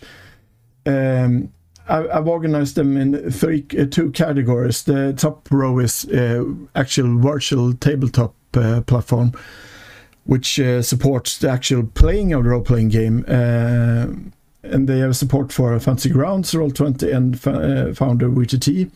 [0.86, 1.51] Um,
[1.89, 4.84] I, I've organized them in three, uh, two categories.
[4.84, 9.32] The top row is uh, actual virtual tabletop uh, platform,
[10.27, 13.25] which uh, supports the actual playing of the role playing game.
[13.27, 14.07] Uh,
[14.63, 18.91] and they have support for Fantasy Grounds, Roll20, and fa- uh, Foundry VTT.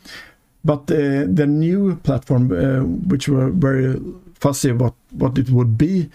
[0.66, 4.00] But uh, the new platform, uh, which were very
[4.36, 6.10] fussy about what it would be,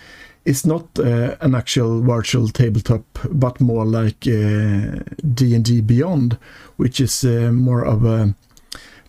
[0.44, 6.38] is not uh, an actual virtual tabletop, but more like D&D Beyond,
[6.76, 8.35] which is more of a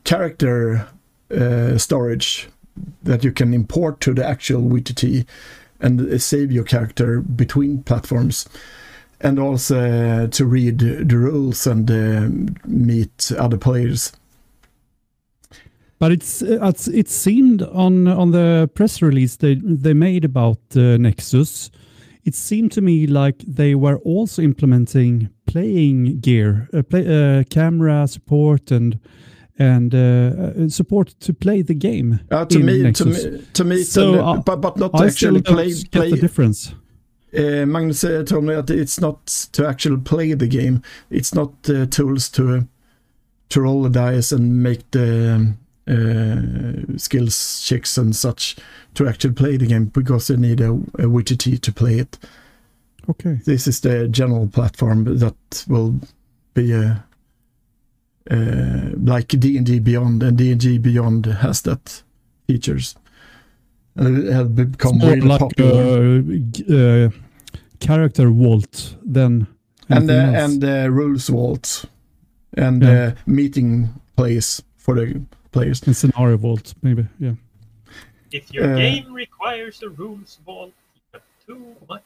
[0.05, 0.87] character
[1.77, 2.47] storage
[3.03, 5.25] that you can import to the actual WTT
[5.79, 8.47] and save your character between platforms
[9.21, 12.29] and also uh, to read the rules and uh,
[12.65, 14.11] meet other players.
[15.99, 20.59] But it's uh, it's it seemed on on the press release they they made about
[20.75, 21.71] uh, Nexus.
[22.23, 28.69] It seemed to me like they were also implementing playing gear, uh, play, camera support,
[28.69, 28.99] and
[29.59, 29.97] and uh,
[30.65, 32.19] uh, support to play the game.
[32.31, 35.07] Uh, to me, to me, to me, So, to- uh, but but not to I
[35.07, 35.73] actually play.
[35.91, 36.73] play the difference.
[37.37, 40.81] uh, Magnus uh, told me that it's not to actually play the game.
[41.09, 42.67] It's not uh, tools to
[43.49, 45.55] to roll the dice and make the
[46.97, 48.55] skills checks and such
[48.93, 52.17] to actually play the game because they need a, a VTT to play it.
[53.09, 53.39] Okay.
[53.45, 55.95] This is the general platform that will
[56.53, 57.05] be a
[58.31, 62.03] uh, like D&D Beyond, and D&D Beyond has that
[62.47, 62.95] features.
[63.95, 66.19] And it has become It's more really like popular.
[66.19, 66.65] uh, g-
[67.05, 67.09] uh,
[67.79, 69.47] character vault than
[69.89, 70.37] and uh, else.
[70.53, 71.85] and uh, rules vault
[72.53, 72.89] and Yeah.
[73.07, 75.81] uh, meeting place for the players.
[75.87, 77.07] and scenario vault maybe.
[77.19, 77.35] Yeah.
[78.31, 82.03] If your Uh, game requires a rules vault, you have too much.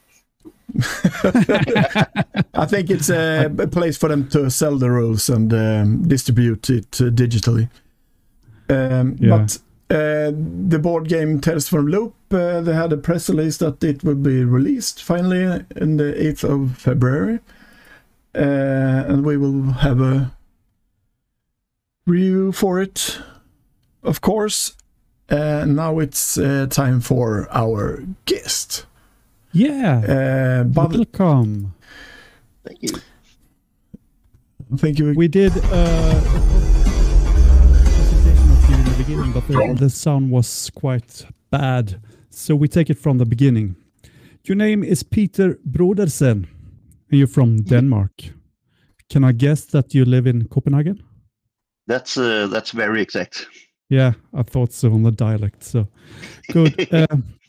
[2.54, 6.70] I think it's a, a place for them to sell the rules and um, distribute
[6.70, 7.68] it uh, digitally.
[8.68, 9.38] Um, Yeah.
[9.38, 9.58] But
[9.90, 10.32] uh,
[10.68, 14.14] the board game Tales from Loop, uh, they had a press release that it will
[14.14, 17.40] be released finally in the 8th of February.
[18.34, 20.32] Uh, and we will have a
[22.06, 23.18] review for it,
[24.02, 24.74] of course.
[25.28, 28.86] Uh, now it's uh, time for our guest.
[29.52, 29.98] Yeah.
[29.98, 31.74] Uh, but Welcome.
[32.64, 32.88] Thank you.
[34.76, 35.12] thank you.
[35.14, 36.22] We did uh, a
[37.84, 42.00] presentation of you in the beginning, but the, the sound was quite bad.
[42.30, 43.76] So we take it from the beginning.
[44.44, 46.46] Your name is Peter Brodersen,
[47.10, 48.22] and you're from Denmark.
[49.10, 51.02] Can I guess that you live in Copenhagen?
[51.86, 53.46] That's uh, that's very exact.
[53.90, 55.62] Yeah, I thought so on the dialect.
[55.64, 55.86] So
[56.50, 56.88] good.
[56.94, 57.06] uh,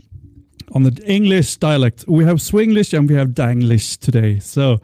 [0.73, 4.39] on the English dialect, we have Swinglish and we have Danglish today.
[4.39, 4.79] So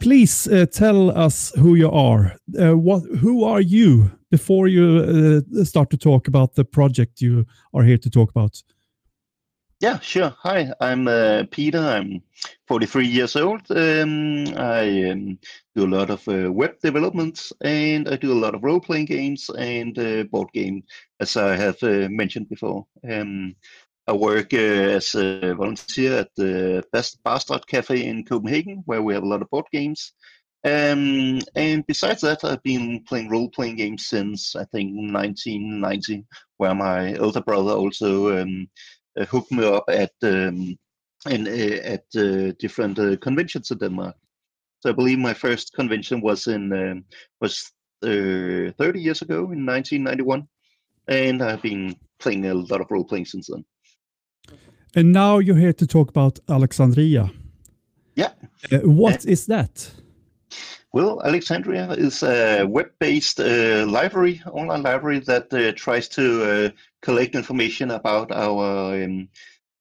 [0.00, 2.36] please uh, tell us who you are.
[2.58, 3.02] Uh, what?
[3.20, 4.10] Who are you?
[4.30, 8.62] Before you uh, start to talk about the project you are here to talk about.
[9.80, 10.36] Yeah, sure.
[10.42, 11.78] Hi, I'm uh, Peter.
[11.78, 12.22] I'm
[12.68, 13.62] 43 years old.
[13.70, 15.38] Um, I um,
[15.74, 19.06] do a lot of uh, web development and I do a lot of role playing
[19.06, 20.84] games and uh, board game,
[21.18, 22.86] as I have uh, mentioned before.
[23.10, 23.56] Um,
[24.10, 29.14] I work uh, as a volunteer at the Best Bastard Cafe in Copenhagen, where we
[29.14, 30.14] have a lot of board games.
[30.64, 36.74] Um, and besides that, I've been playing role playing games since I think 1990, where
[36.74, 38.66] my older brother also um,
[39.16, 40.76] uh, hooked me up at um,
[41.30, 44.16] in, uh, at uh, different uh, conventions in Denmark.
[44.80, 47.04] So I believe my first convention was in um,
[47.40, 47.70] was
[48.02, 50.48] uh, 30 years ago in 1991,
[51.06, 53.64] and I've been playing a lot of role playing since then.
[54.94, 57.30] And now you're here to talk about Alexandria.
[58.16, 58.32] Yeah.
[58.72, 59.90] Uh, what is that?
[60.92, 67.36] Well, Alexandria is a web-based uh, library, online library that uh, tries to uh, collect
[67.36, 69.28] information about our um,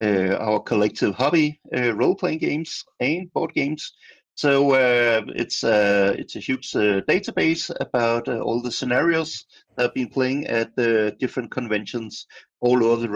[0.01, 3.93] uh, our collective hobby, uh, role-playing games and board games.
[4.39, 10.47] So uh, it's it's a huge database about all the scenarios that have been playing
[10.47, 12.25] at the different conventions
[12.61, 13.09] all over the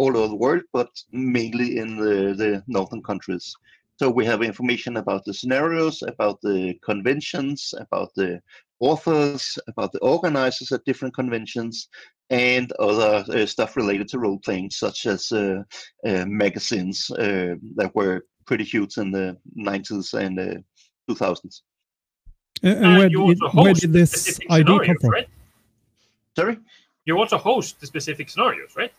[0.00, 3.52] all over the world, but mainly in the, the northern countries.
[3.98, 8.40] So we have information about the scenarios, about the conventions, about the
[8.78, 11.88] authors, about the organizers at different conventions,
[12.30, 15.64] and other uh, stuff related to role playing, such as uh,
[16.06, 20.64] uh, magazines uh, that were pretty huge in the 90s and
[21.08, 21.62] 2000s.
[22.62, 25.10] Uh, and where, did, where did this idea come from?
[25.10, 25.28] Right?
[26.36, 26.58] Sorry?
[27.06, 28.92] You also host the specific scenarios, right?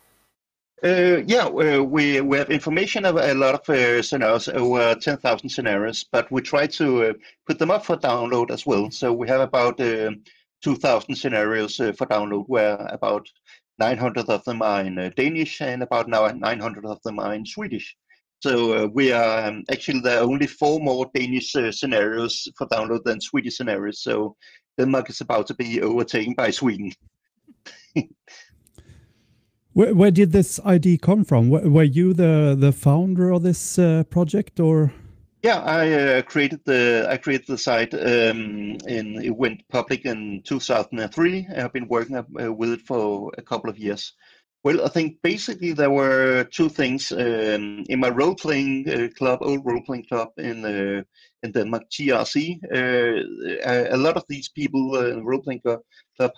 [0.84, 5.48] Uh, yeah, uh, we we have information of a lot of uh, scenarios, over 10,000
[5.48, 7.12] scenarios, but we try to uh,
[7.46, 8.90] put them up for download as well.
[8.90, 10.10] So we have about uh,
[10.64, 13.28] 2,000 scenarios uh, for download, where about
[13.78, 17.96] 900 of them are in Danish and about now 900 of them are in Swedish.
[18.42, 23.20] So we are um, actually there are only four more Danish scenarios for download than
[23.20, 24.02] Swedish scenarios.
[24.02, 24.36] So
[24.78, 26.92] Denmark is about to be overtaken by Sweden.
[29.74, 31.48] Where, where did this idea come from?
[31.48, 34.92] Were you the the founder of this uh, project, or?
[35.42, 37.94] Yeah, I uh, created the I created the site.
[37.94, 41.48] Um, in it went public in 2003.
[41.56, 44.12] I've been working uh, with it for a couple of years.
[44.64, 49.40] Well, I think basically there were two things um, in my role playing uh, club,
[49.42, 51.02] old role playing club in uh,
[51.42, 52.60] in Denmark, TRC.
[52.72, 55.80] Uh, a lot of these people uh, in the role playing club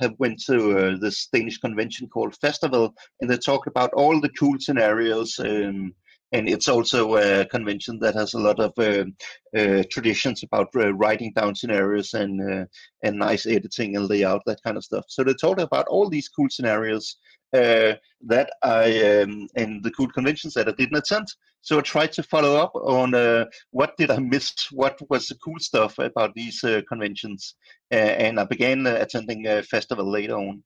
[0.00, 4.30] have went to uh, this Danish convention called Fastaval, and they talked about all the
[4.30, 5.38] cool scenarios.
[5.38, 5.94] Um,
[6.32, 9.04] and it's also a convention that has a lot of uh,
[9.56, 12.66] uh, traditions about uh, writing down scenarios and
[13.02, 15.04] and nice editing and layout, that kind of stuff.
[15.08, 17.16] So they talked about all these cool scenarios
[17.54, 21.28] that I um, and the cool conventions that I didn't attend.
[21.62, 25.36] So I tried to follow up on uh, what did I miss, what was the
[25.36, 27.54] cool stuff about these uh, conventions,
[27.90, 30.62] uh, and I began uh, attending a Fastaval later on.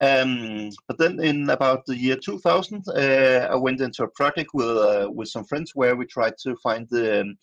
[0.00, 5.08] Um, but then in about the year 2000, uh, I went into a project with
[5.10, 7.36] with some friends where we tried to find the um,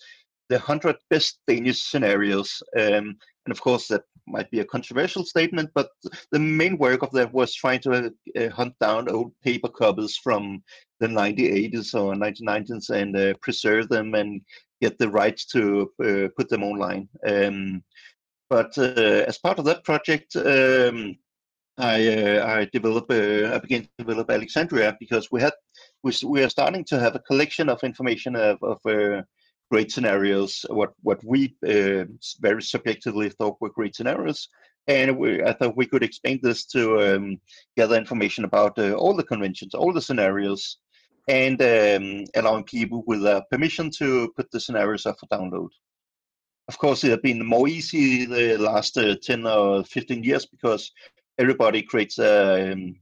[0.49, 2.61] the 100 best Danish scenarios.
[2.75, 5.89] Um, and of course, that might be a controversial statement, but
[6.31, 10.63] the main work of that was trying to uh, hunt down old paper covers from
[10.99, 14.41] the 1980s or 1990s and uh, preserve them and
[14.81, 17.07] get the rights to uh, put them online.
[17.25, 17.83] Um,
[18.49, 21.15] but uh, as part of that project, um,
[21.77, 25.53] I, uh, I developed uh, I began to develop Alexandria because we had
[26.03, 28.79] we, we are starting to have a collection of information of, of
[29.71, 32.05] great scenarios, what what we uh,
[32.41, 34.49] very subjectively thought were great scenarios,
[34.87, 37.37] and we, I thought we could expand this to um,
[37.77, 40.77] gather information about uh, all the conventions, all the scenarios,
[41.27, 45.69] and um, allowing people with uh, permission to put the scenarios up for download.
[46.67, 50.91] Of course, it has been more easy the last uh, 10 or 15 years because
[51.37, 52.95] everybody creates a um,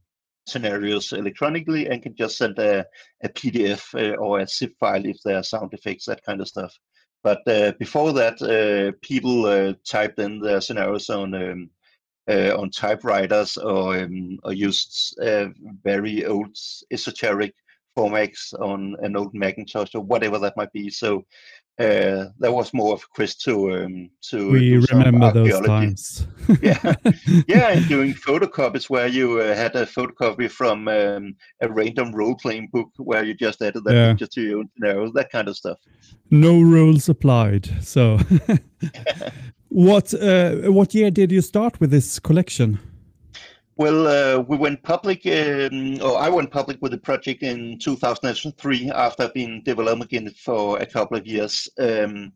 [0.48, 2.86] scenarios electronically and can just send a,
[3.22, 6.48] a PDF uh, or a zip file if there are sound effects, that kind of
[6.48, 6.74] stuff.
[7.22, 11.70] But uh, before that, uh, people uh, typed in their scenarios on um,
[12.28, 15.46] uh, on typewriters or um, or used uh,
[15.82, 16.56] very old
[16.90, 17.54] esoteric
[17.96, 20.90] formats on an old Macintosh or whatever that might be.
[20.90, 21.24] So
[21.78, 26.26] uh, that was more of a quest to um, to we remember those times.
[26.60, 26.94] yeah,
[27.46, 32.34] yeah, and doing photocopies where you uh, had a photocopy from um, a random role
[32.34, 34.10] playing book where you just added that yeah.
[34.10, 35.78] picture to your scenario, that kind of stuff.
[36.30, 37.70] No rules applied.
[37.80, 38.18] So,
[39.68, 42.80] what uh, what year did you start with this collection?
[43.78, 48.90] Well, uh, we went public, um, or I went public with the project in 2003
[48.90, 51.68] after being developing it for a couple of years.
[51.78, 52.32] Um,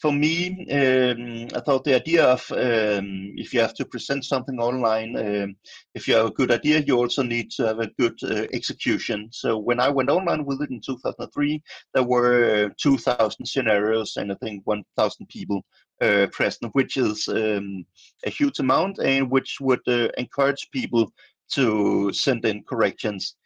[0.00, 4.60] for me, um, I thought the idea of um, if you have to present something
[4.60, 5.56] online, um,
[5.96, 9.28] if you have a good idea, you also need to have a good uh, execution.
[9.32, 11.62] So when I went online with it in 2003,
[11.94, 15.64] there were 2,000 scenarios and I think 1,000 people
[16.00, 17.84] uh, present, which is um,
[18.24, 21.12] a huge amount and which would uh, encourage people
[21.52, 23.36] to send in corrections.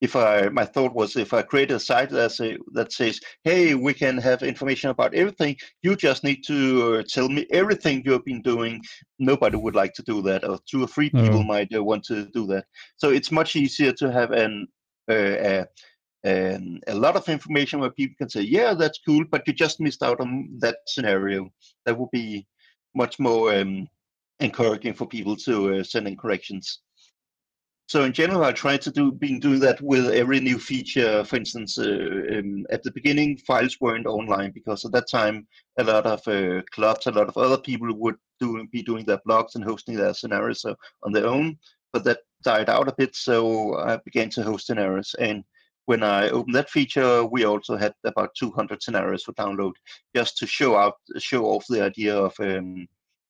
[0.00, 3.74] If I, my thought was, if I create a site that, say, that says, "Hey,
[3.74, 5.56] we can have information about everything.
[5.82, 8.82] You just need to uh, tell me everything you've been doing."
[9.18, 12.26] Nobody would like to do that, or two or three people might uh, want to
[12.34, 12.66] do that.
[12.96, 14.66] So it's much easier to have an
[15.08, 15.66] uh, a,
[16.24, 19.80] um, a lot of information where people can say, yeah, that's cool, but you just
[19.80, 21.50] missed out on that scenario.
[21.84, 22.46] That would be
[22.94, 23.88] much more um,
[24.40, 26.80] encouraging for people to uh, send in corrections.
[27.86, 31.22] So in general, I try to do been doing that with every new feature.
[31.24, 31.82] For instance, uh,
[32.32, 35.46] um, at the beginning, files weren't online because at that time,
[35.78, 39.20] a lot of uh, clubs, a lot of other people would do be doing their
[39.28, 40.64] blogs and hosting their scenarios
[41.02, 41.58] on their own.
[41.92, 45.14] But that died out a bit, so I began to host scenarios.
[45.18, 45.44] And
[45.86, 49.74] when I opened that feature, we also had about 200 scenarios for download,
[50.14, 52.86] just to show out, show off the idea of um,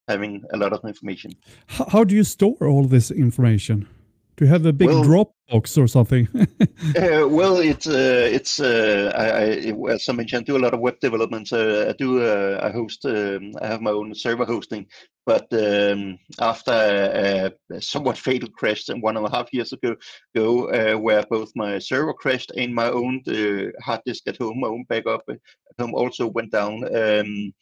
[0.09, 1.32] having a lot of information.
[1.66, 3.88] How, how do you store all this information?
[4.37, 6.26] Do you have a big well, Dropbox or something?
[6.35, 10.74] uh, well, it's uh, it's uh, I, I, as I mentioned, I do a lot
[10.74, 11.53] of web development.
[11.53, 14.87] I do uh, I host um, I have my own server hosting.
[15.26, 19.97] But um, after a, a, somewhat fatal crash one and a half years ago,
[20.35, 24.61] ago uh, where both my server crashed and my own uh, hard disk at home,
[24.61, 25.39] my own backup at
[25.78, 26.85] home also went down.
[26.95, 27.55] Um,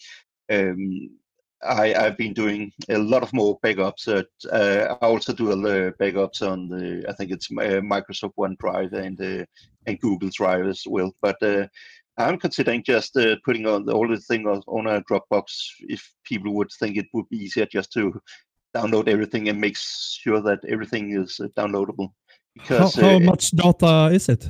[0.50, 1.10] um,
[1.62, 4.08] I, I've been doing a lot of more backups.
[4.08, 7.80] Uh, uh, I also do a lot of backups on the, I think it's uh,
[7.80, 9.44] Microsoft OneDrive and uh,
[9.86, 11.12] and Google Drive as well.
[11.20, 11.66] But uh,
[12.18, 15.44] I'm considering just uh, putting on all the thing on, on a Dropbox
[15.80, 18.20] if people would think it would be easier just to
[18.74, 22.08] download everything and make sure that everything is downloadable.
[22.54, 24.48] Because how, how much data is it?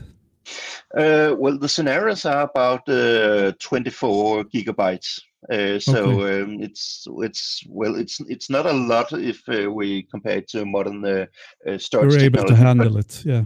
[0.97, 5.21] Uh, well, the scenarios are about uh, 24 gigabytes.
[5.51, 6.43] Uh, so okay.
[6.43, 10.65] um, it's it's well it's it's not a lot if uh, we compare it to
[10.65, 11.27] modern uh,
[11.69, 12.13] uh storage.
[12.15, 13.45] You're able to handle it, yeah.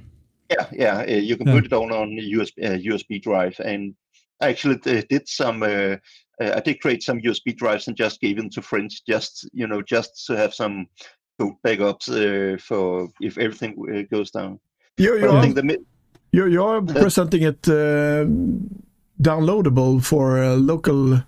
[0.51, 0.99] Yeah, yeah.
[1.09, 1.55] Uh, you can yeah.
[1.55, 3.95] put it on on USB USB drive, and
[4.43, 5.63] I actually did some.
[5.63, 9.81] I did create some USB drives and just gave them to friends, just you know,
[9.81, 10.87] just to have some
[11.39, 14.61] code backups for if everything goes down.
[14.99, 15.85] You're, you're, the,
[16.33, 17.63] you're, you're presenting it
[19.23, 21.23] downloadable for local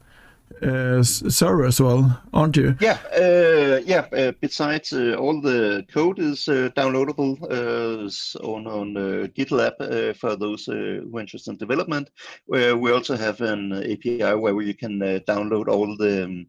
[0.63, 2.77] uh, server as well, aren't you?
[2.81, 4.07] Yeah, uh, yeah.
[4.13, 8.95] Uh, besides, uh, all the code is uh, downloadable uh, on on
[9.35, 12.11] GitLab for those who are interested in development.
[12.47, 16.47] Where we also have an API where you can download all the um,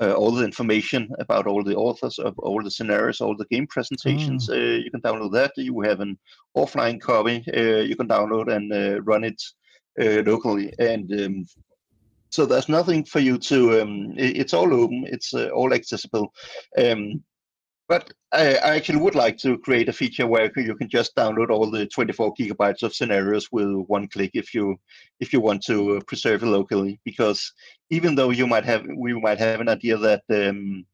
[0.00, 4.50] all the information about all the authors of all the scenarios, all the game presentations.
[4.50, 4.54] Oh.
[4.54, 5.52] you can download that.
[5.56, 6.18] You have an
[6.56, 7.44] offline copy.
[7.46, 9.40] you can download and run it
[10.26, 11.46] locally, and um,
[12.34, 13.80] so there's nothing for you to.
[13.80, 15.04] Um, it, it's all open.
[15.06, 16.32] It's uh, all accessible.
[16.76, 17.22] Um,
[17.88, 21.50] but I, I, actually would like to create a feature where you can just download
[21.50, 24.76] all the 24 gigabytes of scenarios with one click if you
[25.20, 26.98] if you want to preserve it locally.
[27.04, 27.52] Because
[27.90, 30.84] even though you might have we might have an idea that um,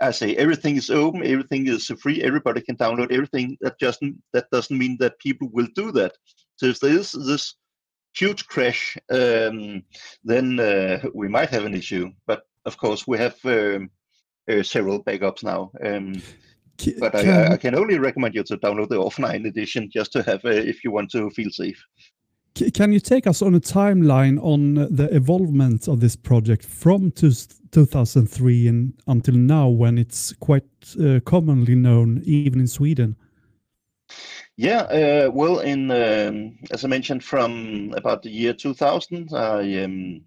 [0.00, 3.56] I say everything is open, everything is free, everybody can download everything.
[3.62, 4.00] That just
[4.34, 6.12] that doesn't mean that people will do that.
[6.56, 7.54] So if there is this
[8.14, 9.82] huge crash, um,
[10.24, 12.10] then uh, we might have an issue.
[12.26, 13.90] But of course, we have um,
[14.50, 15.70] uh, several backups now.
[15.84, 16.22] Um,
[16.98, 20.22] but can, I, I, can only recommend you to download the offline edition just to
[20.22, 21.82] have uh, if you want to feel safe.
[22.74, 27.32] Can you take us on a timeline on the evolvement of this project from two,
[27.70, 30.64] 2003 and until now, when it's quite
[31.02, 33.16] uh, commonly known even in Sweden?
[34.56, 40.22] Yeah, uh, well, in um, as I mentioned, from about the year 2000, I um,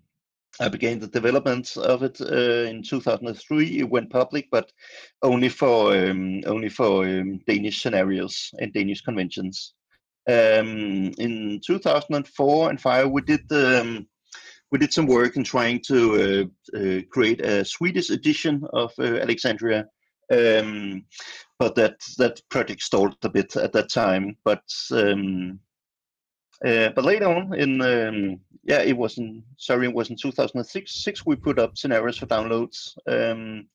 [0.59, 3.79] I began the development of it uh, in 2003.
[3.79, 4.71] It went public, but
[5.21, 9.73] only for um, only for um, Danish scenarios and Danish conventions.
[10.27, 14.07] Um, in 2004 and five, we did um,
[14.71, 19.03] we did some work in trying to uh, uh, create a Swedish edition of uh,
[19.03, 19.85] Alexandria.
[20.31, 21.05] Um,
[21.59, 24.37] but that that project stalled a bit at that time.
[24.43, 25.59] But um,
[26.65, 31.03] uh, but later on in um, yeah, it was in sorry, it was in 2006.
[31.03, 33.67] Six we put up scenarios for downloads, um,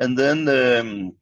[0.00, 1.12] and then um,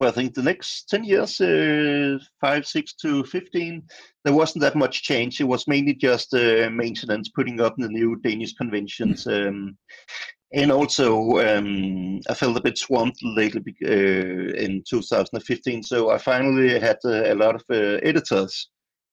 [0.00, 3.82] well, I think the next 10 years, uh, 5, 6 to 15,
[4.24, 5.40] there wasn't that much change.
[5.40, 9.26] It was mainly just uh, maintenance, putting up the new Danish conventions.
[9.26, 9.76] Um,
[10.52, 15.82] and also, um, I felt a bit swamped lately uh, in 2015.
[15.82, 18.68] So I finally had uh, a lot of uh, editors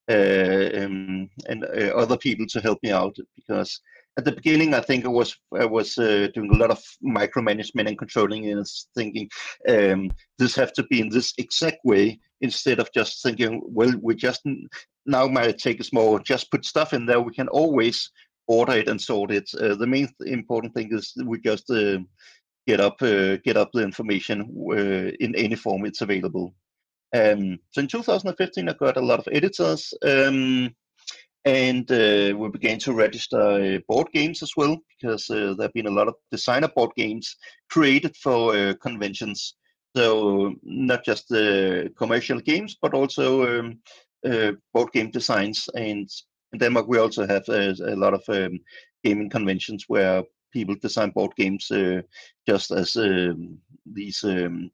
[0.09, 3.81] uh, um, and uh, other people to help me out because
[4.17, 7.87] at the beginning, I think I was I was uh, doing a lot of micromanagement
[7.87, 8.65] and controlling and
[8.95, 9.29] thinking
[9.67, 14.15] um, this have to be in this exact way instead of just thinking, well, we
[14.15, 14.41] just
[15.05, 17.19] now might take a small, just put stuff in there.
[17.19, 18.09] We can always
[18.47, 19.49] order it and sort it.
[19.59, 21.97] Uh, the main th- important thing is we just uh,
[22.67, 24.41] get up uh, get up the information
[24.71, 26.53] uh, in any form it's available.
[27.15, 29.93] Um, so in 2015, I got a lot of editors.
[30.03, 30.75] Um,
[31.45, 35.85] and uh, we began to register uh, board games as well because there have been
[35.85, 37.35] a lot of designer board games
[37.69, 39.55] created for conventions.
[39.95, 43.79] So not just the commercial games, but also um,
[44.73, 45.69] board game designs.
[45.75, 46.09] And
[46.55, 48.59] in Denmark, we also have a, a lot of um,
[49.03, 52.01] gaming conventions where people design board games uh,
[52.47, 54.71] just as um, these um,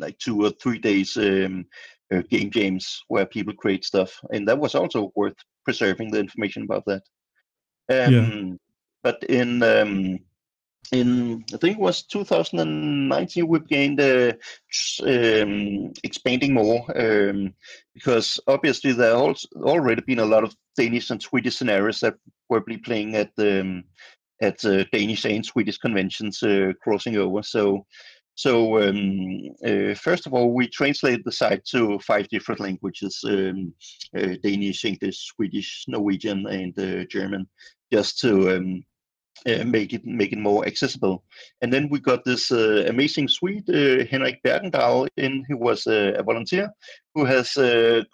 [0.00, 1.64] like two or three days um,
[2.12, 6.64] uh, game jams where people create stuff, and that was also worth preserving the information
[6.64, 7.02] about that.
[7.88, 8.56] Um, yeah.
[9.04, 10.18] But in um,
[10.92, 14.32] in I think it was 2019 we began uh,
[15.02, 17.54] um, expanding more um,
[17.94, 22.14] because obviously there have already been a lot of Danish and Swedish scenarios that
[22.48, 23.84] were playing at the um,
[24.42, 27.42] at uh, Danish and Swedish conventions uh, crossing over.
[27.42, 27.86] So
[28.36, 33.72] so um, uh, first of all, we translated the site to five different languages: um,
[34.16, 37.46] uh, Danish, English, Swedish, Norwegian, and uh, German,
[37.92, 38.84] just to um,
[39.46, 41.24] uh, make it make it more accessible.
[41.60, 46.22] And then we got this uh, amazing Swede, uh, Henrik Bergendahl, in who was a
[46.22, 46.70] volunteer,
[47.14, 47.52] who has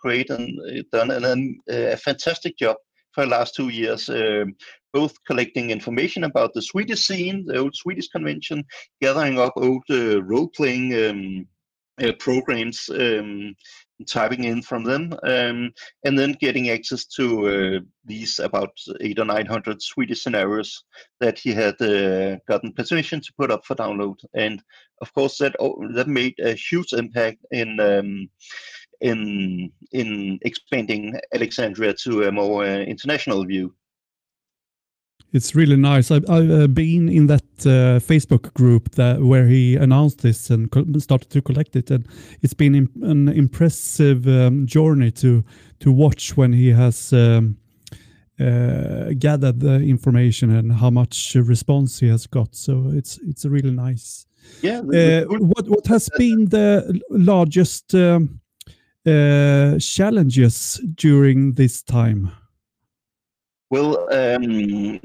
[0.01, 2.77] created and done an, a fantastic job
[3.13, 4.55] for the last two years, um,
[4.93, 8.65] both collecting information about the Swedish scene, the old Swedish convention,
[9.01, 11.47] gathering up old uh, role-playing um,
[12.03, 13.55] uh, programs, um,
[14.07, 15.73] typing in from them, um,
[16.05, 20.85] and then getting access to uh, these about eight or nine hundred Swedish scenarios
[21.21, 24.17] that he had uh, gotten permission to put up for download.
[24.35, 24.63] And
[25.01, 25.57] of course, that
[25.95, 28.29] that made a huge impact in um,
[29.01, 33.75] in in expanding Alexandria to a more uh, international view.
[35.33, 36.11] It's really nice.
[36.11, 40.69] I've, I've uh, been in that uh, Facebook group that where he announced this and
[41.01, 42.05] started to collect it, and
[42.43, 45.45] it's been an impressive um, journey to
[45.81, 47.57] to watch when he has um,
[48.41, 52.55] uh, gathered the information and how much response he has got.
[52.55, 54.27] So it's it's really nice.
[54.63, 54.81] Yeah.
[54.81, 58.41] Uh, what what has been the largest um,
[59.07, 62.33] uh, challenges during this time?
[63.71, 64.99] Well, um,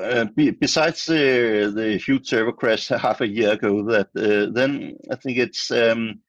[0.00, 0.24] uh,
[0.58, 5.36] besides the, the huge server crash half a year ago, that uh, then I think
[5.36, 6.20] it's um,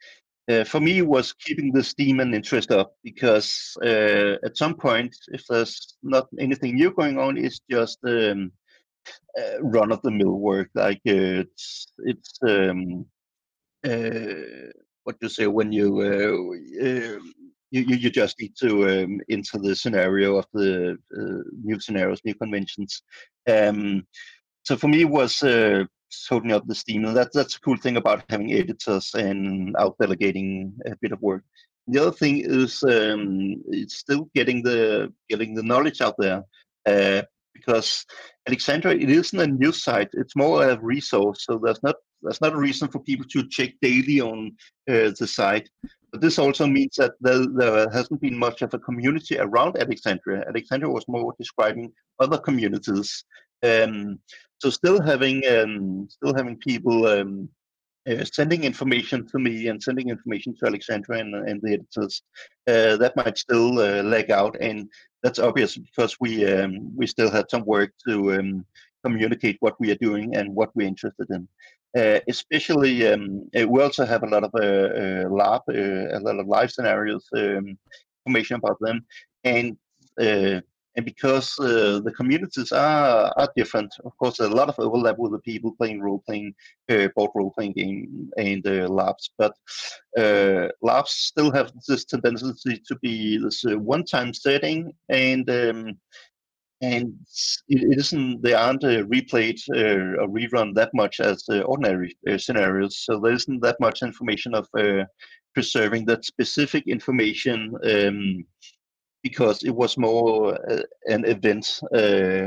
[0.49, 5.15] uh, for me was keeping the steam and interest up because uh, at some point,
[5.29, 8.51] if there's not anything new going on, it's just um,
[9.39, 10.69] uh, run of the mill work.
[10.75, 13.05] Like uh, it's it's um,
[15.03, 16.01] what you say when you
[17.71, 22.35] you, you, just need to um, enter the scenario of the uh, new scenarios, new
[22.35, 23.01] conventions.
[23.49, 24.07] Um,
[24.63, 25.83] so for me, it was uh,
[26.29, 29.95] holding up the steam, and that, that's a cool thing about having editors and out
[29.99, 31.43] delegating a bit of work.
[31.87, 36.43] The other thing is um, it's still getting the getting the knowledge out there
[36.85, 37.21] uh,
[37.53, 38.05] because
[38.47, 41.45] Alexandria it isn't a news site; it's more a resource.
[41.45, 44.51] So there's not there's not a reason for people to check daily on
[44.89, 45.69] uh, the site.
[46.11, 50.45] But this also means that there, there, hasn't been much of a community around Alexandria.
[50.47, 53.25] Alexandria was more describing other communities.
[53.63, 54.19] Um,
[54.59, 57.49] so still having um, still having people um,
[58.09, 62.21] uh, sending information to me and sending information to Alexandria and, and the editors,
[62.67, 64.89] uh, that might still uh, leg out, and
[65.23, 68.65] that's obvious because we um, we still had some work to um,
[69.03, 71.47] communicate what we are doing and what we're interested in.
[71.95, 76.39] Uh, especially, um, we also have a lot of uh, uh larp, uh, a lot
[76.39, 77.77] of live scenarios, um,
[78.25, 79.05] information about them,
[79.43, 79.77] and
[80.19, 80.59] uh,
[80.95, 85.39] and because the communities are are different, of course, a lot of overlap with the
[85.39, 86.53] people playing role playing,
[86.87, 89.53] board role playing game and larps, but
[90.81, 95.97] larps still have this tendency to be this one time setting and um,
[96.81, 97.13] and
[97.69, 102.37] it isn't they aren't uh, replayed uh, or rerun that much as uh, ordinary uh,
[102.37, 102.99] scenarios.
[102.99, 105.05] So there isn't that much information of uh,
[105.53, 108.45] preserving that specific information um,
[109.23, 111.79] because it was more uh, an event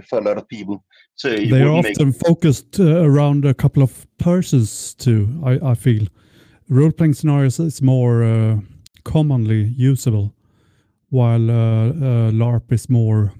[0.08, 0.84] for a lot of people.
[1.16, 2.26] So they are often make...
[2.26, 6.06] focused around a couple of persons too i, I feel.
[6.68, 8.62] Role-playing scenarios is more
[9.02, 10.32] commonly usable
[11.08, 13.32] while larp is more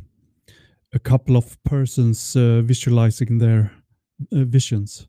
[0.92, 3.72] a couple of persons uh, visualizing their
[4.32, 5.08] uh, visions.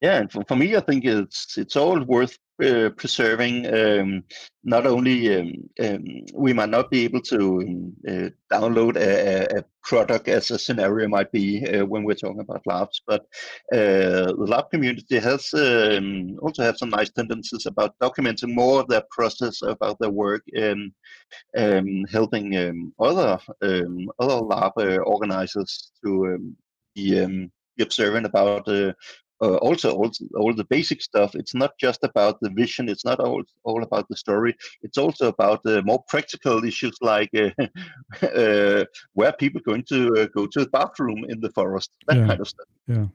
[0.00, 4.24] Yeah, and for, for me, I think it's it's all worth uh, preserving um,
[4.64, 6.04] not only um, um,
[6.34, 11.08] we might not be able to um, uh, download a, a, product as a scenario
[11.08, 13.22] might be uh, when we're talking about larps, but
[13.72, 18.88] uh, the larp community has um, also have some nice tendencies about documenting more of
[18.88, 20.92] their process about their work and
[21.56, 22.54] um, helping
[22.98, 26.38] other other larp uh, organizers to
[26.94, 27.14] be,
[27.76, 28.66] be observant about
[29.40, 33.04] uh, uh, also all, all the basic stuff it's not just about the vision it's
[33.04, 37.50] not all, all about the story it's also about the more practical issues like uh,
[38.26, 38.84] uh,
[39.14, 42.26] where people going to uh, go to the bathroom in the forest that yeah.
[42.26, 43.06] kind of stuff yeah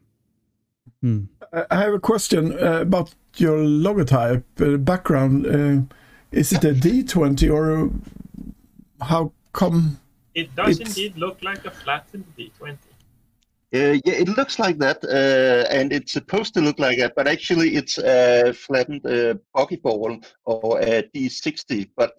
[1.01, 1.24] hmm.
[1.71, 5.45] i have a question uh, about your logotype uh, background
[6.32, 7.91] is it a d20 or
[9.05, 9.99] how come
[10.36, 12.78] it does indeed look like a flattened d20
[13.74, 17.28] uh, yeah, it looks like that, uh, and it's supposed to look like that, but
[17.28, 19.34] actually it's a flattened uh,
[19.82, 21.89] ball or a D60.
[21.97, 22.11] But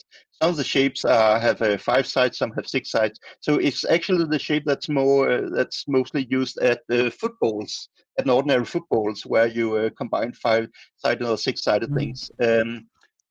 [0.43, 3.21] some of the shapes are, have uh, five sides, some have six sides.
[3.39, 7.89] So it's actually the shape that's more uh, that's mostly used at uh, footballs,
[8.19, 11.97] at ordinary footballs, where you uh, combine five-sided or six-sided mm.
[11.97, 12.31] things.
[12.43, 12.89] Um,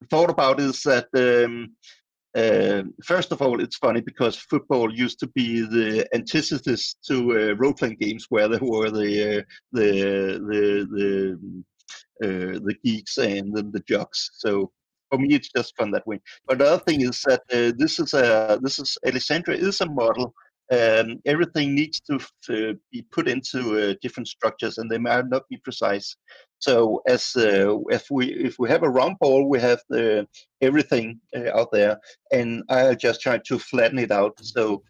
[0.09, 1.07] thought about is that.
[1.13, 1.73] Um,
[2.35, 7.53] uh, first of all, it's funny because football used to be the antithesis to uh,
[7.55, 9.89] role-playing games, where there were the uh, the
[10.49, 10.63] the
[10.95, 14.31] the, uh, the geeks and the, the jocks.
[14.33, 14.71] So
[15.09, 16.19] for me, it's just fun that way.
[16.47, 19.89] But the other thing is that uh, this is a this is Alexandria is a
[19.89, 20.33] model
[20.71, 25.57] um, everything needs to be put into uh, different structures and they might not be
[25.57, 26.15] precise.
[26.59, 30.27] So as uh, if we if we have a round ball we have the,
[30.61, 31.99] everything uh, out there
[32.31, 34.33] and i just try to flatten it out.
[34.41, 34.83] So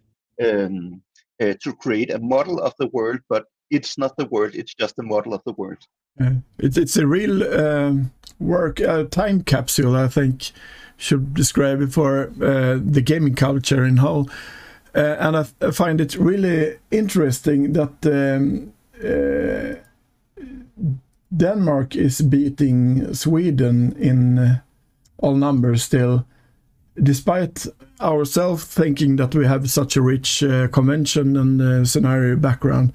[0.43, 1.01] um,
[1.41, 4.99] uh, to create a model of the world but it's not the world it's just
[4.99, 5.79] a model of the world.
[6.19, 6.33] Yeah.
[6.59, 10.51] it's, it's a real um, work uh, time capsule i think
[10.95, 14.29] should describe it for the gaming culture in whole.
[14.29, 14.62] uh,
[14.95, 18.73] and I, I, find it really interesting that um,
[19.03, 19.79] uh,
[21.35, 24.59] Denmark is beating Sweden in uh,
[25.17, 26.25] all numbers still,
[27.01, 27.65] despite
[27.99, 32.93] ourselves thinking that we have such a rich uh, convention and uh, scenario background.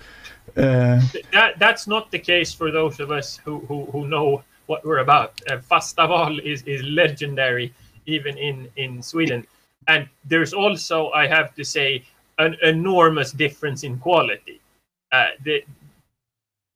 [0.56, 1.00] Uh,
[1.32, 4.98] that, that's not the case for those of us who, who, who know what we're
[4.98, 5.40] about.
[5.50, 7.72] Uh, Fastaval is, is legendary
[8.06, 9.46] even in, in Sweden
[9.88, 12.04] and there's also, I have to say,
[12.38, 14.60] an enormous difference in quality.
[15.10, 15.64] Uh, the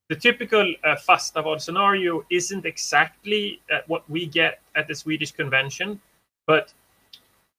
[0.08, 6.00] the typical uh, Fastaval scenario isn't exactly uh, what we get at the Swedish convention,
[6.46, 6.74] but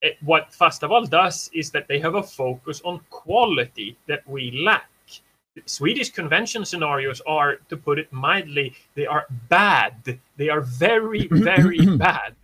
[0.04, 4.90] it, what Fastaval does is that they have a focus on quality that we lack.
[5.66, 10.20] Swedish convention scenarios are, to put it mildly, they are bad.
[10.38, 12.36] They are very, very bad.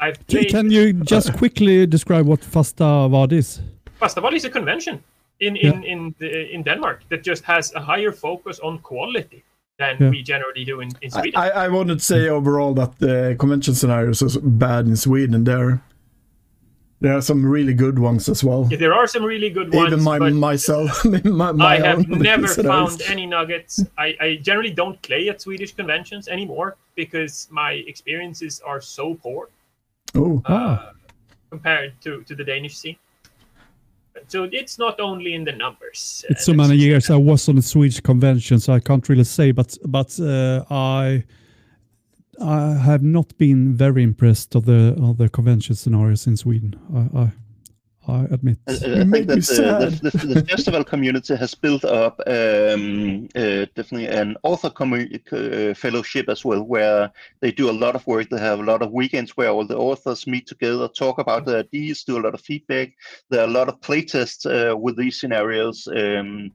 [0.00, 0.50] I've played...
[0.50, 3.60] Can you just quickly describe what Fastaval is?
[4.00, 5.02] Fastaval is a convention
[5.40, 5.92] in in yeah.
[5.92, 9.42] in the, in Denmark that just has a higher focus on quality
[9.78, 10.10] than yeah.
[10.10, 11.40] we generally do in, in Sweden.
[11.40, 15.44] I, I wouldn't say overall that the convention scenarios are bad in Sweden.
[15.44, 15.80] There,
[17.00, 18.66] there are some really good ones as well.
[18.70, 19.92] Yeah, there are some really good ones.
[19.92, 23.84] Even my myself, my, my I have never found any nuggets.
[23.96, 29.48] I, I generally don't play at Swedish conventions anymore because my experiences are so poor.
[30.14, 30.92] Oh, ah.
[31.50, 32.98] compared to to the Danish sea.
[34.26, 36.24] So it's not only in the numbers.
[36.24, 39.24] Uh, it's so many years I was on a Swedish convention, so I can't really
[39.24, 39.52] say.
[39.52, 41.24] But but uh, I
[42.40, 46.74] I have not been very impressed of the of the convention scenarios in Sweden.
[46.94, 47.32] I, I
[48.08, 48.58] I admit.
[48.66, 54.06] I, I think that the, the, the, Fastaval community has built up um, uh, definitely
[54.06, 58.30] an author uh, fellowship as well, where they do a lot of work.
[58.30, 61.58] They have a lot of weekends where all the authors meet together, talk about their
[61.58, 62.94] ideas, do a lot of feedback.
[63.28, 65.86] There are a lot of playtests uh, with these scenarios.
[65.94, 66.52] Um,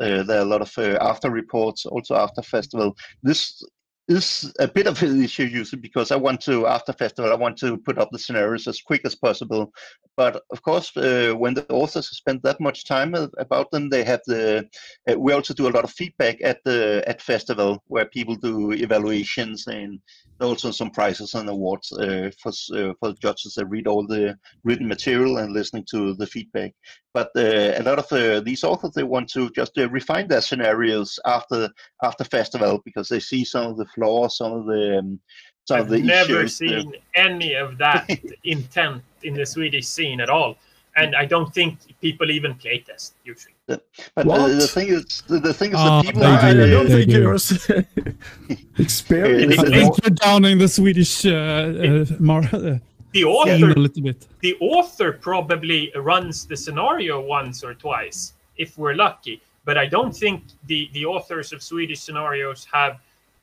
[0.00, 2.96] uh, there are a lot of uh, after reports also after Fastaval.
[3.22, 3.62] This
[4.08, 7.58] is a bit of an issue usually because I want to after Fastaval I want
[7.58, 9.72] to put up the scenarios as quick as possible.
[10.16, 14.20] But of course, uh, when the authors spend that much time about them, they have
[14.26, 14.66] the.
[15.08, 18.72] Uh, we also do a lot of feedback at the at Fastaval where people do
[18.72, 20.00] evaluations and
[20.40, 24.88] also some prizes and awards uh, for uh, for judges that read all the written
[24.88, 26.72] material and listening to the feedback.
[27.12, 31.18] But uh, a lot of uh, these authors they want to just refine their scenarios
[31.26, 31.70] after
[32.02, 35.20] after Fastaval because they see some of the flaws, some of the um,
[35.66, 36.56] some I've of the never issues.
[36.56, 38.08] seen any of that
[38.44, 40.56] intent in the Swedish scene at all,
[40.96, 43.52] and I don't think people even playtest usually.
[43.66, 43.82] But
[44.24, 44.46] What?
[44.48, 46.86] the thing is, the, the thing is, Ah, the people they are, I do, don't
[46.86, 47.20] think do.
[47.20, 47.34] you're
[48.78, 49.58] experienced.
[49.58, 52.78] I the- think you're down in the Swedish uh, uh, mar- uh,
[53.12, 54.26] The author a little bit.
[54.40, 60.14] the author probably runs the scenario once or twice if we're lucky but i don't
[60.22, 60.38] think
[60.70, 62.92] the the authors of swedish scenarios have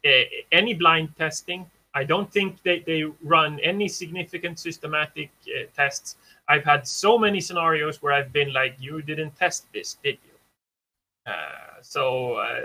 [0.05, 0.09] uh,
[0.51, 6.17] any blind testing i don't think they, they run any significant systematic uh, tests
[6.47, 11.31] i've had so many scenarios where i've been like you didn't test this did you
[11.31, 12.61] uh, so uh,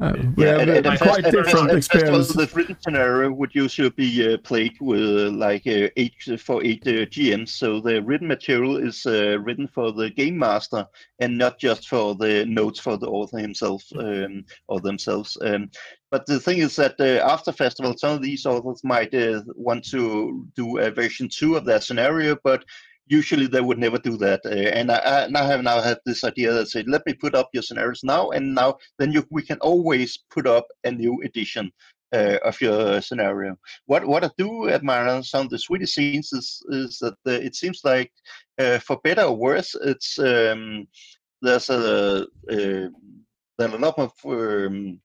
[0.00, 2.32] Uh, we Yeah, have and, and quite first, different at experience.
[2.32, 6.86] the written scenario would usually be uh, played with uh, like uh, eight for eight
[6.86, 7.48] uh, GMs.
[7.48, 10.86] So the written material is uh, written for the game master
[11.18, 15.36] and not just for the notes for the author himself um, or themselves.
[15.40, 15.68] Um,
[16.10, 19.84] but the thing is that uh, after Fastaval, some of these authors might uh, want
[19.90, 22.64] to do a version two of their scenario, but
[23.06, 24.40] usually they would never do that.
[24.44, 27.48] Uh, and I, I have now had this idea that said, let me put up
[27.52, 31.72] your scenarios now, and now then you we can always put up a new edition
[32.12, 33.56] uh, of your scenario.
[33.86, 37.44] What what I do admire on some of the Swedish scenes is is that the,
[37.44, 38.12] it seems like
[38.58, 40.86] uh, for better or worse, it's um,
[41.42, 42.88] there's a uh,
[43.58, 45.00] there a lot of um,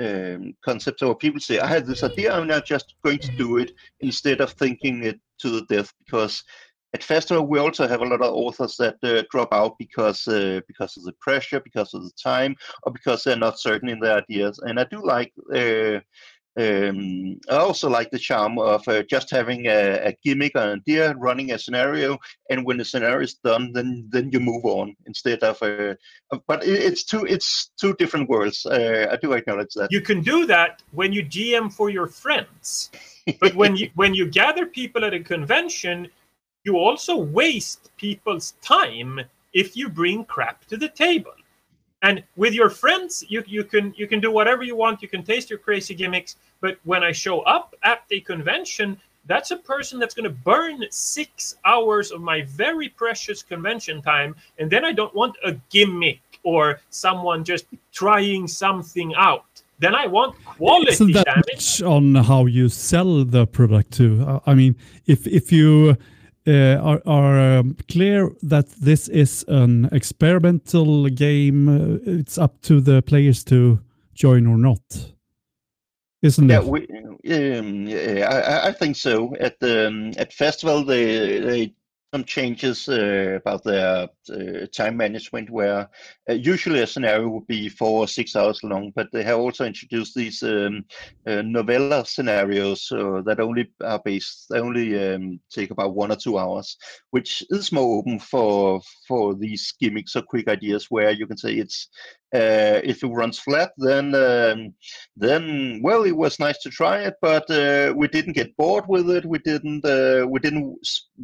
[0.00, 3.58] um, concepts or people say, I had this idea, I'm now just going to do
[3.58, 6.44] it instead of thinking it to the death because
[6.94, 10.60] at Fastaval we also have a lot of authors that uh, drop out because uh,
[10.66, 14.18] because of the pressure because of the time or because they're not certain in their
[14.18, 14.58] ideas.
[14.58, 16.00] And i do like uh,
[16.58, 21.14] um, I also like the charm of uh, just having a, a gimmick, an idea,
[21.14, 22.18] running a scenario,
[22.50, 25.62] and when the scenario is done, then then you move on instead of.
[25.62, 25.94] Uh,
[26.46, 28.66] but it, it's two it's two different worlds.
[28.66, 29.90] Uh, I do acknowledge that.
[29.90, 32.90] you can do that when you gm for your friends
[33.40, 36.08] but when you when you gather people at a convention
[36.64, 39.20] you also waste people's time
[39.52, 41.32] if you bring crap to the table
[42.02, 45.00] and with your friends you, you can you can do whatever you want.
[45.02, 46.36] You can taste your crazy gimmicks.
[46.60, 50.84] But when i show up at the convention that's a person that's going to burn
[50.90, 54.34] six hours of my very precious convention time.
[54.58, 59.44] And then i don't want a gimmick or someone just trying something out.
[59.78, 64.40] Then i want quality Isn't that much on how you sell the product too?
[64.46, 64.76] I mean,
[65.06, 65.96] if if you
[66.46, 72.80] uh, are, are um, clear that this is an experimental game, uh, it's up to
[72.80, 73.80] the players to
[74.14, 75.12] join or not,
[76.22, 76.66] isn't Yeah, it?
[76.66, 76.86] we,
[77.58, 79.34] um, yeah, I, I- think so.
[79.36, 81.74] At the um, at Fastaval, they they
[82.12, 85.88] some changes uh, about their uh, time management, where
[86.30, 89.64] uh, usually a scenario would be four or six hours long, but they have also
[89.64, 90.84] introduced these um,
[91.26, 96.16] uh, novella scenarios uh, that only are based, they only um, take about one or
[96.16, 96.76] two hours,
[97.10, 101.54] which is more open for for these gimmicks or quick ideas, where you can say
[101.54, 101.88] it's
[102.34, 104.74] uh, if it runs flat, then um,
[105.16, 109.10] then well it was nice to try it but uh, we didn't get bored with
[109.10, 109.24] it.
[109.26, 110.78] We didn't uh, we didn't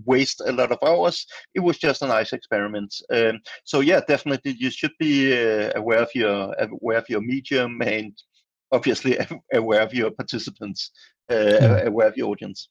[0.04, 1.26] waste a lot of hours.
[1.54, 2.94] It was just a nice experiment.
[3.10, 7.80] Um, so yeah definitely you should be uh, aware of your aware of your medium
[7.82, 8.12] and
[8.72, 9.18] obviously
[9.54, 10.90] aware of your participants
[11.30, 11.86] uh, Yeah.
[11.88, 12.68] aware of your audience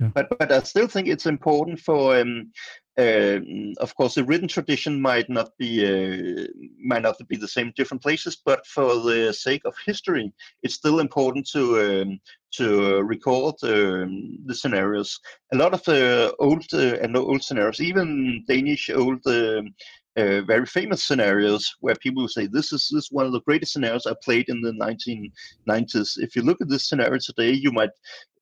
[0.00, 0.10] Yeah.
[0.14, 2.52] but but I still think it's important for um,
[2.98, 6.46] um, of course the written tradition might not be uh,
[6.90, 10.32] might not be the same different places but for the sake of history
[10.62, 11.62] it's still important to
[12.02, 12.20] um,
[12.52, 15.18] to uh, record um, the scenarios
[15.52, 19.74] a lot of the old uh, and old scenarios even danish old um,
[20.16, 23.72] uh, very famous scenarios where people say this is this is one of the greatest
[23.72, 26.18] scenarios I played in the 1990s.
[26.18, 27.90] If you look at this scenario today, you might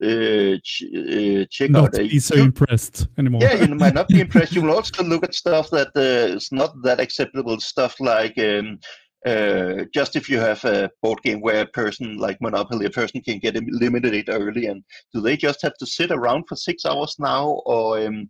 [0.03, 3.43] uh, ch- uh, check Not out a be so YouTube impressed anymore.
[3.43, 4.53] yeah, you might not be impressed.
[4.53, 7.61] You will also look at stuff that uh, is not that acceptable.
[7.61, 8.79] Stuff like um,
[9.27, 13.21] uh, just if you have a board game where a person like Monopoly, a person
[13.21, 17.17] can get eliminated early, and do they just have to sit around for six hours
[17.19, 18.29] now, or um,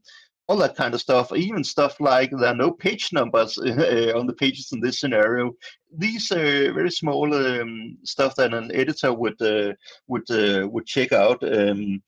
[0.48, 1.30] all that kind of stuff?
[1.34, 5.52] Even stuff like there are no page numbers uh, on the pages in this scenario.
[5.94, 9.74] These are very small um, stuff that an editor would uh,
[10.06, 11.42] would uh, would check out.
[11.42, 12.02] Um,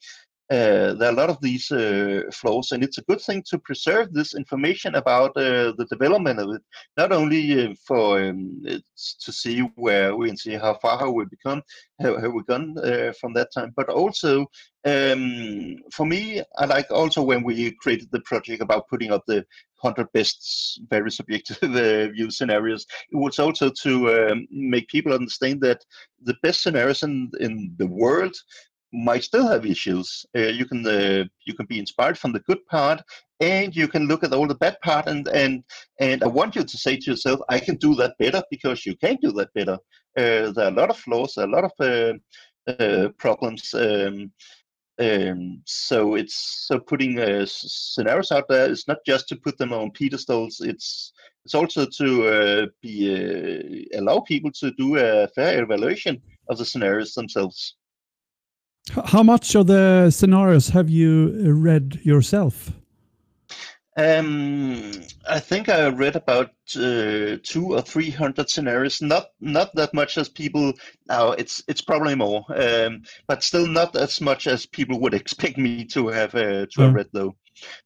[0.51, 3.59] uh, there are a lot of these uh, flaws, and it's a good thing to
[3.59, 6.62] preserve this information about uh, the development of it,
[6.96, 11.24] not only uh, for um, to see where we can see how far have we
[11.26, 11.62] become,
[12.01, 14.44] have, have we gone uh, from that time, but also
[14.84, 19.44] um, for me, I like also when we created the project about putting up the
[19.82, 22.86] 100 best very subjective uh, view scenarios.
[23.12, 25.84] It was also to um, make people understand that
[26.22, 28.34] the best scenarios in, in the world
[28.93, 30.24] might still have issues.
[30.36, 33.03] Uh, you can uh, you can be inspired from the good part
[33.41, 35.64] and you can look at all the bad part and and
[35.99, 38.97] and I want you to say to yourself, I can do that better because you
[38.97, 39.78] can do that better.
[40.16, 42.14] Uh, there are a lot of flaws, a lot of uh,
[42.70, 43.72] uh, problems.
[43.74, 44.32] Um,
[44.99, 49.72] um, so it's so putting uh, scenarios out there is not just to put them
[49.72, 50.61] on pedestals.
[50.61, 51.12] It's
[51.47, 56.20] it's also to be allow people to do a fair evaluation
[56.51, 57.76] of the scenarios themselves.
[59.07, 62.72] How much of the scenarios have you read yourself?
[63.97, 64.93] Um,
[65.28, 69.03] I think I read about uh, two or three hundred scenarios.
[69.03, 70.72] Not not that much as people
[71.09, 71.33] now.
[71.33, 75.85] It's it's probably more, um, but still not as much as people would expect me
[75.87, 77.35] to have uh, to have read though.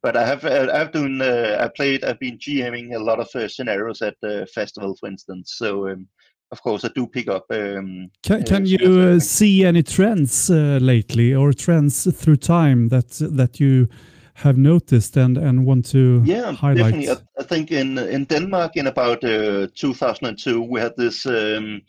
[0.03, 3.28] But I have uh, I've done uh, I played I've been GMing a lot of
[3.34, 5.55] uh, scenarios at the Fastaval, for instance.
[5.57, 6.07] So um,
[6.55, 7.46] of course I do pick up.
[7.50, 13.09] Um, can uh, can you see any trends lately or trends through time that
[13.40, 13.88] that you
[14.34, 16.92] have noticed and and want to yeah highlight?
[16.92, 21.82] definitely I, I think in in denmark in about uh, 2002 we had this um,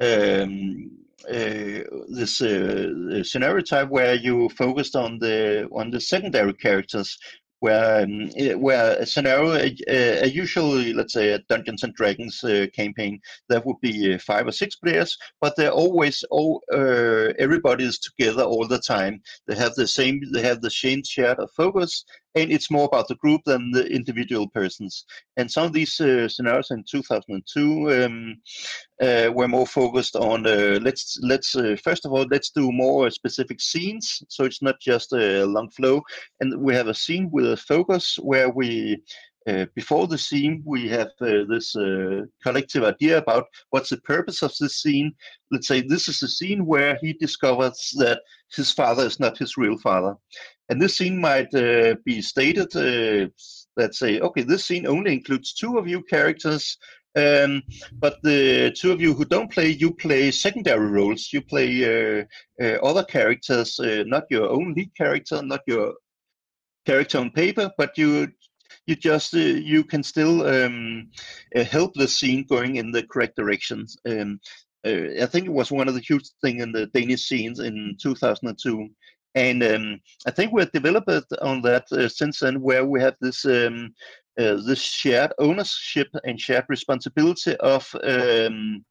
[0.00, 0.90] um,
[1.28, 7.18] uh, this uh, scenario type where you focused on the on the secondary characters
[7.60, 8.30] where um,
[8.60, 13.62] where a scenario, a, a, usually let's say a Dungeons and Dragons uh, campaign, there
[13.64, 18.42] would be uh, five or six players, but they're always all uh, everybody is together
[18.42, 19.20] all the time.
[19.46, 22.04] They have the same, they have the same shared focus,
[22.34, 25.04] and it's more about the group than the individual persons.
[25.36, 28.36] And some of these uh, scenarios in 2002 um,
[29.00, 33.10] uh, were more focused on uh, let's let's uh, first of all let's do more
[33.10, 36.02] specific scenes, so it's not just a long flow.
[36.40, 39.02] And we have a scene with a focus where we.
[39.46, 41.74] Uh, before the scene, we have uh, this
[42.42, 45.10] collective idea about what's the purpose of this scene.
[45.50, 48.20] Let's say this is a scene where he discovers that
[48.54, 50.16] his father is not his real father.
[50.68, 53.30] And this scene might uh, be stated uh,
[53.76, 56.76] that say, okay, this scene only includes two of you characters,
[57.16, 57.62] um,
[57.94, 61.30] but the two of you who don't play, you play secondary roles.
[61.32, 62.24] You play uh,
[62.62, 65.94] uh other characters, uh, not your own lead character, not your
[66.86, 68.28] character on paper, but you
[68.86, 71.10] you just uh, you can still um,
[71.54, 73.96] help the scene going in the correct directions.
[74.06, 74.40] Um,
[74.84, 78.88] I think it was one of the huge thing in the Danish scenes in 2002
[79.34, 83.44] and um, I think we've developed on that uh, since then, where we have this
[83.44, 83.94] um,
[84.38, 88.84] uh, this shared ownership and shared responsibility of um,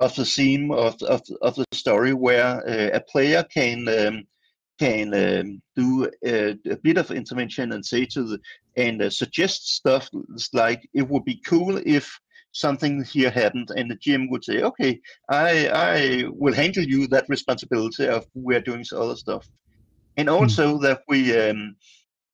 [0.00, 4.24] of the theme of, of, of the story, where uh, a player can um,
[4.78, 8.40] can um, do a, a, bit of intervention and say to the
[8.76, 10.08] and uh, suggest stuff
[10.54, 12.18] like it would be cool if
[12.52, 17.28] something here happened and the GM would say okay i i will handle you that
[17.28, 19.48] responsibility of we're doing other stuff
[20.16, 20.34] and hmm.
[20.34, 20.82] also mm.
[20.82, 21.76] that we um,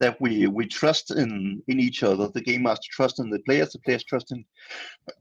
[0.01, 2.29] that we we trust in in each other.
[2.29, 4.45] The game master trust in the players, the players trust in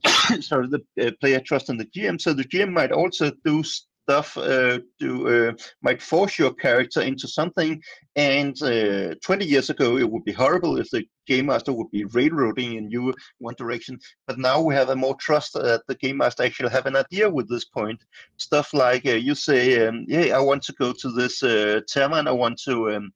[0.42, 2.20] sorry, the uh, player trust in the GM.
[2.20, 3.62] So the GM might also do
[4.06, 5.52] stuff uh, uh,
[5.82, 7.82] might force your character into something.
[8.14, 12.04] And uh, 20 years ago, it would be horrible if the game master would be
[12.04, 13.98] railroading in you one direction.
[14.28, 17.28] But now we have a more trust that the game master actually have an idea
[17.28, 18.00] with this point.
[18.36, 22.28] Stuff like uh, you say, um, "Yeah, I want to go to this uh, tavern.
[22.28, 23.12] I want to." Um,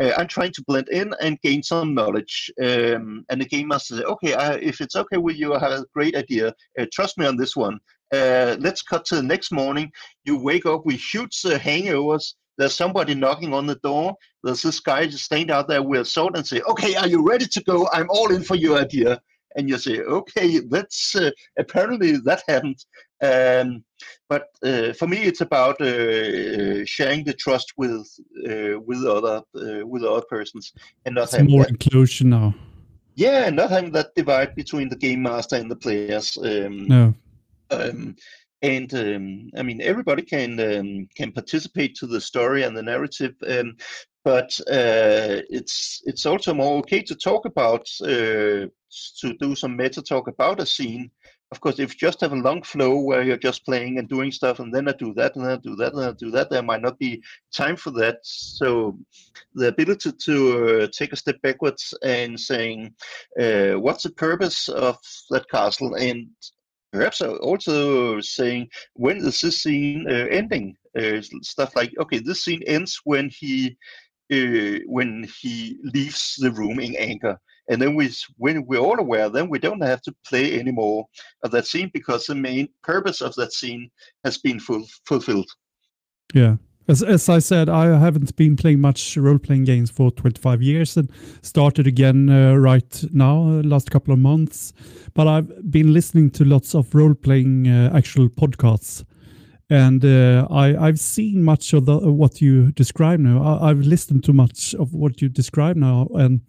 [0.00, 2.50] uh, I'm trying to blend in and gain some knowledge.
[2.62, 5.72] Um, and the game master says, okay, I, if it's okay with you, I have
[5.72, 6.54] a great idea.
[6.78, 7.80] Uh, trust me on this one.
[8.12, 9.92] Uh, let's cut to the next morning.
[10.24, 12.34] You wake up with huge uh, hangovers.
[12.56, 14.14] There's somebody knocking on the door.
[14.42, 17.26] There's this guy just standing out there with a sword and say, "Okay, are you
[17.26, 17.88] ready to go?
[17.92, 19.20] I'm all in for your idea."
[19.56, 22.84] And you say, "Okay, that's uh, apparently that happened."
[23.22, 23.84] Um,
[24.28, 28.08] but uh, for me, it's about uh, sharing the trust with
[28.48, 29.42] uh, with other
[29.84, 30.72] with other persons
[31.04, 32.54] and not it's having more that, inclusion now.
[33.14, 36.36] Yeah, not having that divide between the game master and the players.
[36.38, 37.14] Um, no
[37.70, 38.16] um,
[38.62, 43.34] and um, I mean, everybody can um, can participate to the story and the narrative,
[43.46, 43.76] um,
[44.24, 48.66] but uh, it's it's also more okay to talk about uh,
[49.20, 51.10] to do some meta talk about a scene.
[51.50, 54.30] Of course, if you just have a long flow where you're just playing and doing
[54.30, 56.62] stuff, and then I do that, and I do that, and I do that, there
[56.62, 57.22] might not be
[57.54, 58.18] time for that.
[58.22, 58.98] So,
[59.54, 60.34] the ability to
[60.82, 62.94] uh, take a step backwards and saying,
[63.40, 64.98] uh, "What's the purpose of
[65.30, 66.28] that castle?" and
[66.92, 70.76] perhaps also saying when is this scene uh, ending?
[70.98, 73.76] Uh, stuff like okay, this scene ends when he
[74.32, 79.28] uh, when he leaves the room in anger, and then we when we're all aware,
[79.28, 81.06] then we don't have to play anymore
[81.44, 83.90] of that scene because the main purpose of that scene
[84.24, 85.48] has been full, fulfilled.
[86.34, 86.56] Yeah.
[86.88, 90.96] As, as I said, I haven't been playing much role playing games for 25 years
[90.96, 91.10] and
[91.42, 94.72] started again uh, right now, uh, last couple of months.
[95.12, 99.04] But I've been listening to lots of role playing uh, actual podcasts.
[99.68, 103.42] And uh, I, I've seen much of the, what you describe now.
[103.42, 106.40] I, I've listened to much of what you describe now, and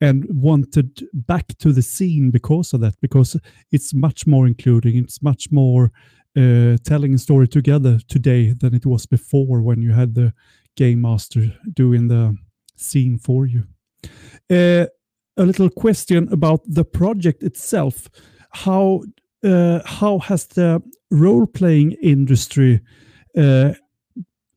[0.00, 2.96] and wanted back to the scene because of that.
[3.00, 3.36] Because
[3.70, 4.96] it's much more including.
[4.96, 5.92] It's much more
[6.36, 10.32] uh, telling a story together today than it was before when you had the
[10.76, 12.36] game master doing the
[12.76, 13.64] scene for you.
[14.50, 14.86] Uh,
[15.36, 18.08] a little question about the project itself.
[18.50, 19.02] How
[19.42, 22.80] uh, how has the role playing industry
[23.36, 23.74] uh,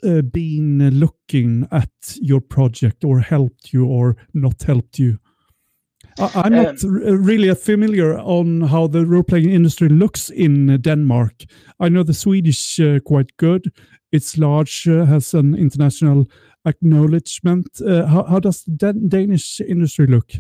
[0.03, 1.89] uh, been looking at
[2.21, 5.19] your project or helped you or not helped you?
[6.19, 11.43] I, am not um, really familiar on how the role playing industry looks in Denmark.
[11.79, 13.71] I know the Swedish uh, quite good.
[14.11, 16.25] It's large, uh, has an international
[16.65, 17.67] acknowledgement.
[17.81, 20.31] Uh, how, how, does the Danish industry look?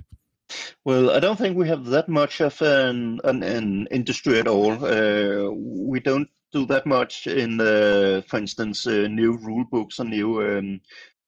[0.85, 4.71] Well, I don't think we have that much of an an, an industry at all.
[4.83, 10.05] Uh, we don't do that much in, uh, for instance, uh, new rule books or
[10.05, 10.79] new um,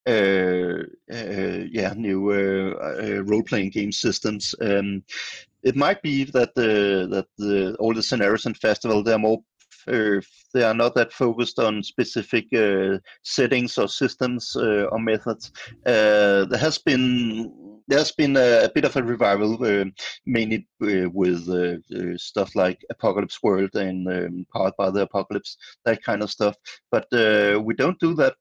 [0.07, 4.55] uh, uh, yeah, new uh, role-playing game systems.
[4.61, 5.03] Um,
[5.63, 9.39] it might be that the that the all the scenarios and festival they're more
[9.87, 10.21] uh,
[10.53, 15.51] they are not that focused on specific uh, settings or systems uh, or methods.
[15.83, 19.85] there has been there's been a, a, bit of a revival, uh,
[20.25, 26.03] mainly uh, with uh, stuff like Apocalypse World and um, Powered by the Apocalypse, that
[26.03, 26.55] kind of stuff.
[26.91, 28.35] But we don't do that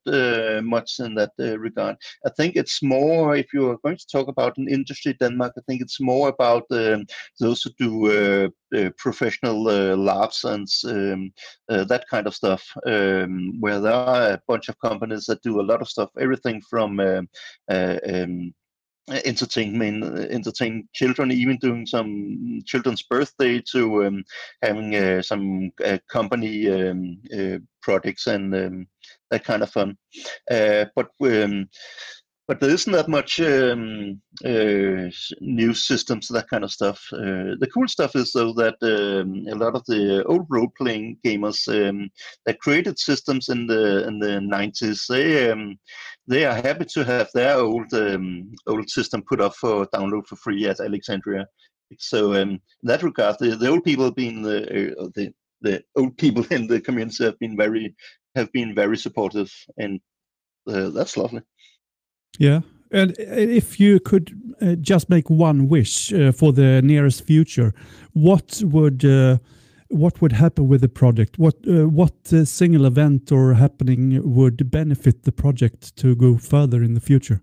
[0.64, 1.96] much in that regard.
[2.26, 5.80] I think it's more, if you're going to talk about an industry Denmark, I think
[5.80, 7.06] it's more about um,
[7.40, 11.32] those who do uh, professional uh, larps and um,
[11.70, 15.58] uh, that kind of stuff, um, where there are a bunch of companies that do
[15.58, 17.28] a lot of stuff, everything from um
[19.24, 24.24] entertainment, entertain children, even doing some children's birthday to um,
[24.62, 28.86] having uh, some uh, company um, uh, projects and um,
[29.30, 29.96] that kind of fun.
[30.48, 31.08] but
[32.48, 37.06] but there isn't that much um, uh, new systems, that kind of stuff.
[37.12, 41.68] Uh, the cool stuff is though that um, a lot of the old role-playing gamers
[41.68, 42.08] um,
[42.46, 45.78] that created systems in the in the 90s, they um,
[46.26, 50.36] they are happy to have their old um, old system put up for download for
[50.36, 51.46] free at Alexandria.
[51.98, 56.16] So um, in that regard, the, the old people being the uh, the the old
[56.16, 57.94] people in the community have been very
[58.34, 60.00] have been very supportive, and
[60.66, 61.42] uh, that's lovely.
[62.38, 62.60] Yeah.
[62.90, 67.74] And if you could uh, just make one wish uh, for the nearest future,
[68.12, 69.38] what would uh,
[69.88, 71.38] what would happen with the project?
[71.38, 76.82] What uh, what uh, single event or happening would benefit the project to go further
[76.82, 77.42] in the future?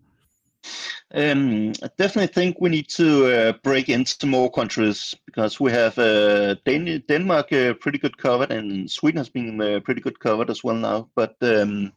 [1.13, 5.95] Um, I definitely think we need to uh, break into more countries because we have
[5.95, 11.07] Dan Denmark pretty good covered, and Sweden has been pretty good covered as well now.
[11.15, 11.93] But um,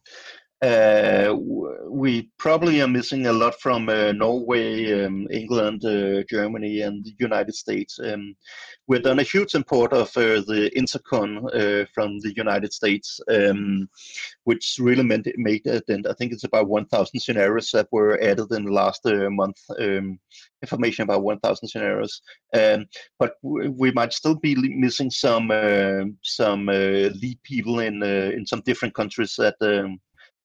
[0.61, 1.37] uh,
[1.89, 7.15] we probably are missing a lot from uh, Norway, um, England, uh, Germany, and the
[7.19, 7.99] United States.
[8.03, 8.35] Um,
[8.89, 13.89] we've done a huge import of uh, the Intercon uh, from the United States, um,
[14.45, 16.09] which really meant it made a dent.
[16.09, 19.59] I think it's about 1,000 scenarios that were added in the last uh, month.
[19.79, 20.19] Um,
[20.61, 22.21] information about 1,000 scenarios,
[22.53, 22.87] um,
[23.21, 25.53] but we might still be missing some
[26.25, 29.55] some lead people in in some different countries that.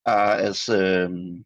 [0.06, 1.45] Are as um,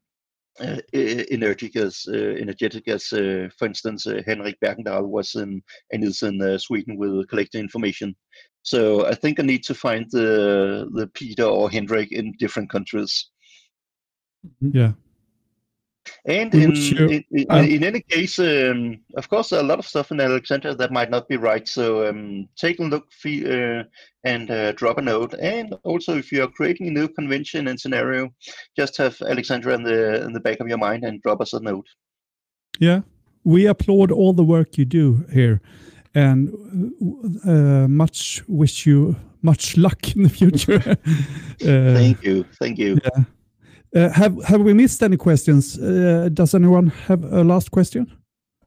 [0.60, 6.04] uh, energetic as uh, energetic as, uh, for instance, uh, Henrik Bergendahl was in and
[6.04, 8.16] is in uh, Sweden with collecting information.
[8.64, 13.30] So I think I need to find the the Peter or Henrik in different countries.
[14.60, 14.94] Yeah,
[16.26, 20.12] and in, in, in, um, in, any case, um, of course, a lot of stuff
[20.12, 21.68] in Alexandria that might not be right.
[21.68, 23.84] So um, take a look uh,
[24.24, 25.34] and uh, drop a note.
[25.40, 28.30] And also, if you're creating a new convention and scenario,
[28.76, 31.60] just have Alexandria in the in the back of your mind and drop us a
[31.60, 31.88] note.
[32.80, 33.02] Yeah,
[33.44, 35.62] we applaud all the work you do here,
[36.14, 36.54] and
[37.46, 40.82] uh, much wish you much luck in the future.
[40.86, 43.00] uh, thank you, thank you.
[43.04, 43.24] Yeah.
[43.96, 45.78] Uh, have have we missed any questions?
[45.80, 48.12] Uh, does anyone have a last question?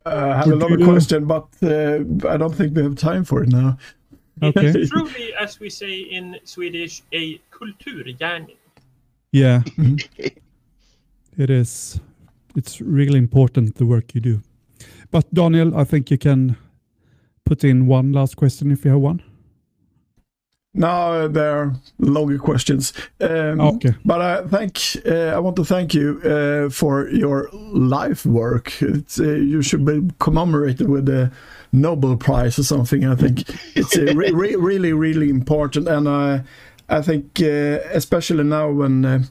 [0.07, 3.51] Uh, I have another question, but uh, I don't think we have time for it
[3.51, 3.77] now.
[4.43, 4.69] Okay.
[4.69, 8.57] It is truly, as we say in Swedish, a kulturgärning.
[9.33, 9.61] Yeah,
[11.37, 12.01] it is.
[12.57, 14.41] It's really important the work you do.
[15.11, 16.57] But Daniel, I think you can
[17.45, 19.23] put in one last question if you have one.
[20.73, 22.93] No, there are longer questions.
[23.21, 23.95] Um, Okay.
[24.05, 28.81] But I thank uh, I want to thank you uh, for your life work.
[28.81, 31.31] It's, uh, you should be commemorated with a
[31.73, 33.05] Nobel Prize or something.
[33.05, 33.45] I think
[33.75, 36.43] it's uh, re- re- really really important, and I
[36.89, 39.05] I think uh, especially now when.
[39.05, 39.23] Uh,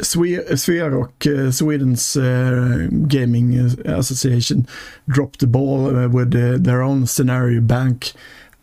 [0.00, 3.54] Sverok, uh, Sweden's uh, gaming
[3.86, 4.66] association,
[5.08, 6.32] dropped the ball uh, with
[6.64, 8.12] their own scenario bank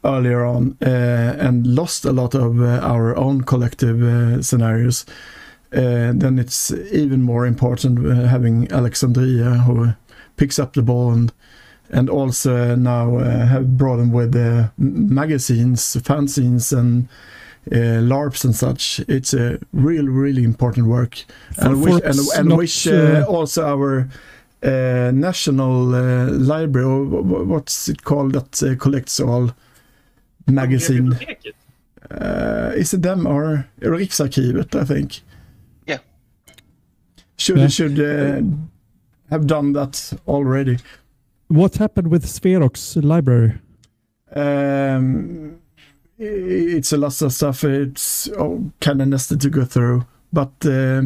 [0.04, 5.06] earlier on uh, and lost a lot of uh, our own collective uh, scenarios.
[5.72, 9.94] Then it's even more important having Alexandria who
[10.36, 11.32] picks up the ball and
[11.94, 17.10] and also now uh, have brought them with uh, magazines, fanzines, and
[17.72, 19.02] uh, LARPs and such.
[19.08, 21.26] It's a real, really important work.
[21.58, 24.08] and For- wish, and, and not, wish uh, also our
[25.12, 29.52] national library, or wh- wh- what's it called, that collects all
[30.48, 31.18] magazine.
[32.10, 35.22] Uh, is it them or Riksarkivet, I think?
[35.88, 36.00] Yeah.
[37.38, 37.68] Should Yeah.
[37.68, 38.42] should uh,
[39.30, 40.78] have done that already.
[41.48, 43.54] What happened with Sverok's library?
[44.36, 45.60] Um,
[46.18, 47.64] it's a lot of stuff.
[47.64, 51.04] It's oh, kind of nasty to go through, but uh,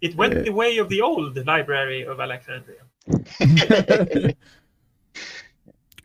[0.00, 2.82] It went Uh, the way of the old library of Alexandria.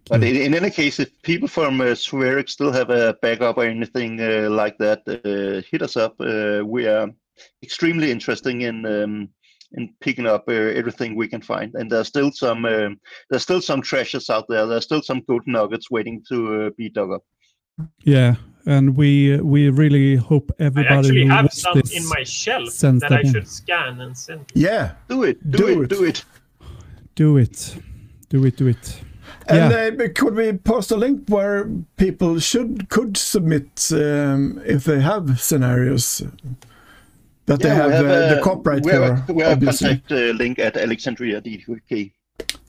[0.09, 3.63] But in, in any case, if people from uh, Sverok still have a backup or
[3.63, 6.15] anything uh, like that, uh, hit us up.
[6.19, 7.07] Uh, we are
[7.63, 9.29] extremely interesting in um,
[9.75, 12.99] in picking up uh, everything we can find, and there's still some um
[13.29, 14.65] there's still some treasures out there.
[14.65, 17.23] There's still some good nuggets waiting to uh, be dug up.
[18.03, 18.35] Yeah,
[18.65, 20.95] and we we really hope everybody.
[20.95, 24.01] I everybody actually who have watched some in my shelf sends that I should scan
[24.01, 24.51] and send.
[24.53, 24.95] yeah.
[25.07, 25.89] Do it, do, Do it, it.
[25.89, 26.25] do it.
[27.15, 27.77] do it,
[28.29, 29.01] do it, do it.
[29.47, 30.05] And Yeah.
[30.05, 35.39] uh, could we post a link where people should could submit um, if they have
[35.39, 36.23] scenarios
[37.45, 39.31] that they have, have uh, a, the copyright we have for?
[39.31, 42.11] a, we have a contact uh, link at Alexandria DK.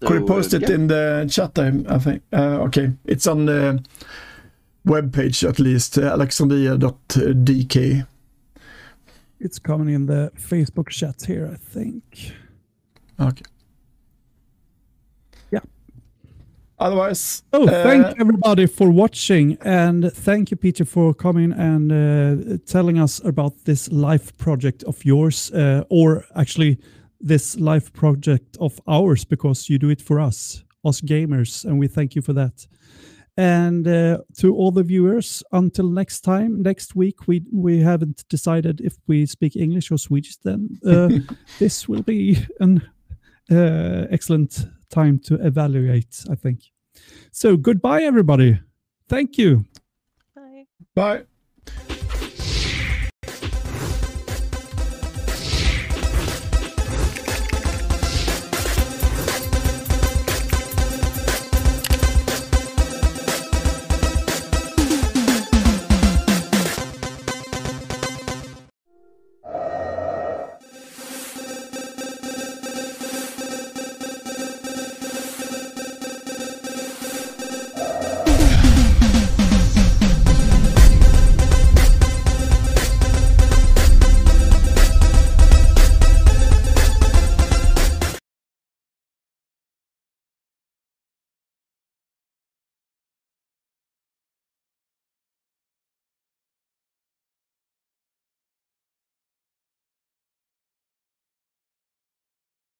[0.00, 0.74] Could you post it yeah.
[0.74, 1.59] in the chat?
[1.59, 2.22] I, I think.
[2.32, 3.82] Uh, okay, it's on the
[4.84, 5.98] web page at least.
[5.98, 8.07] Uh, Alexandria.dk.
[9.40, 12.32] It's coming in the Facebook chat here, I think.
[13.20, 13.44] Okay.
[15.50, 15.61] Yeah.
[16.85, 22.59] Otherwise, Oh, uh, thank everybody for watching, and thank you, Peter, for coming and uh,
[22.66, 26.76] telling us about this life project of yours, uh, or actually
[27.18, 31.89] this life project of ours, because you do it for us, us gamers, and we
[31.89, 32.66] thank you for that.
[33.39, 38.82] And uh, to all the viewers, until next time, next week, we we haven't decided
[38.82, 40.37] if we speak English or Swedish.
[40.37, 41.09] Then uh,
[41.59, 42.82] this will be an
[43.51, 46.74] uh, excellent time to evaluate, I think.
[47.32, 48.61] So goodbye, everybody.
[49.09, 49.64] Thank you.
[50.34, 50.66] Bye.
[50.94, 51.24] bye.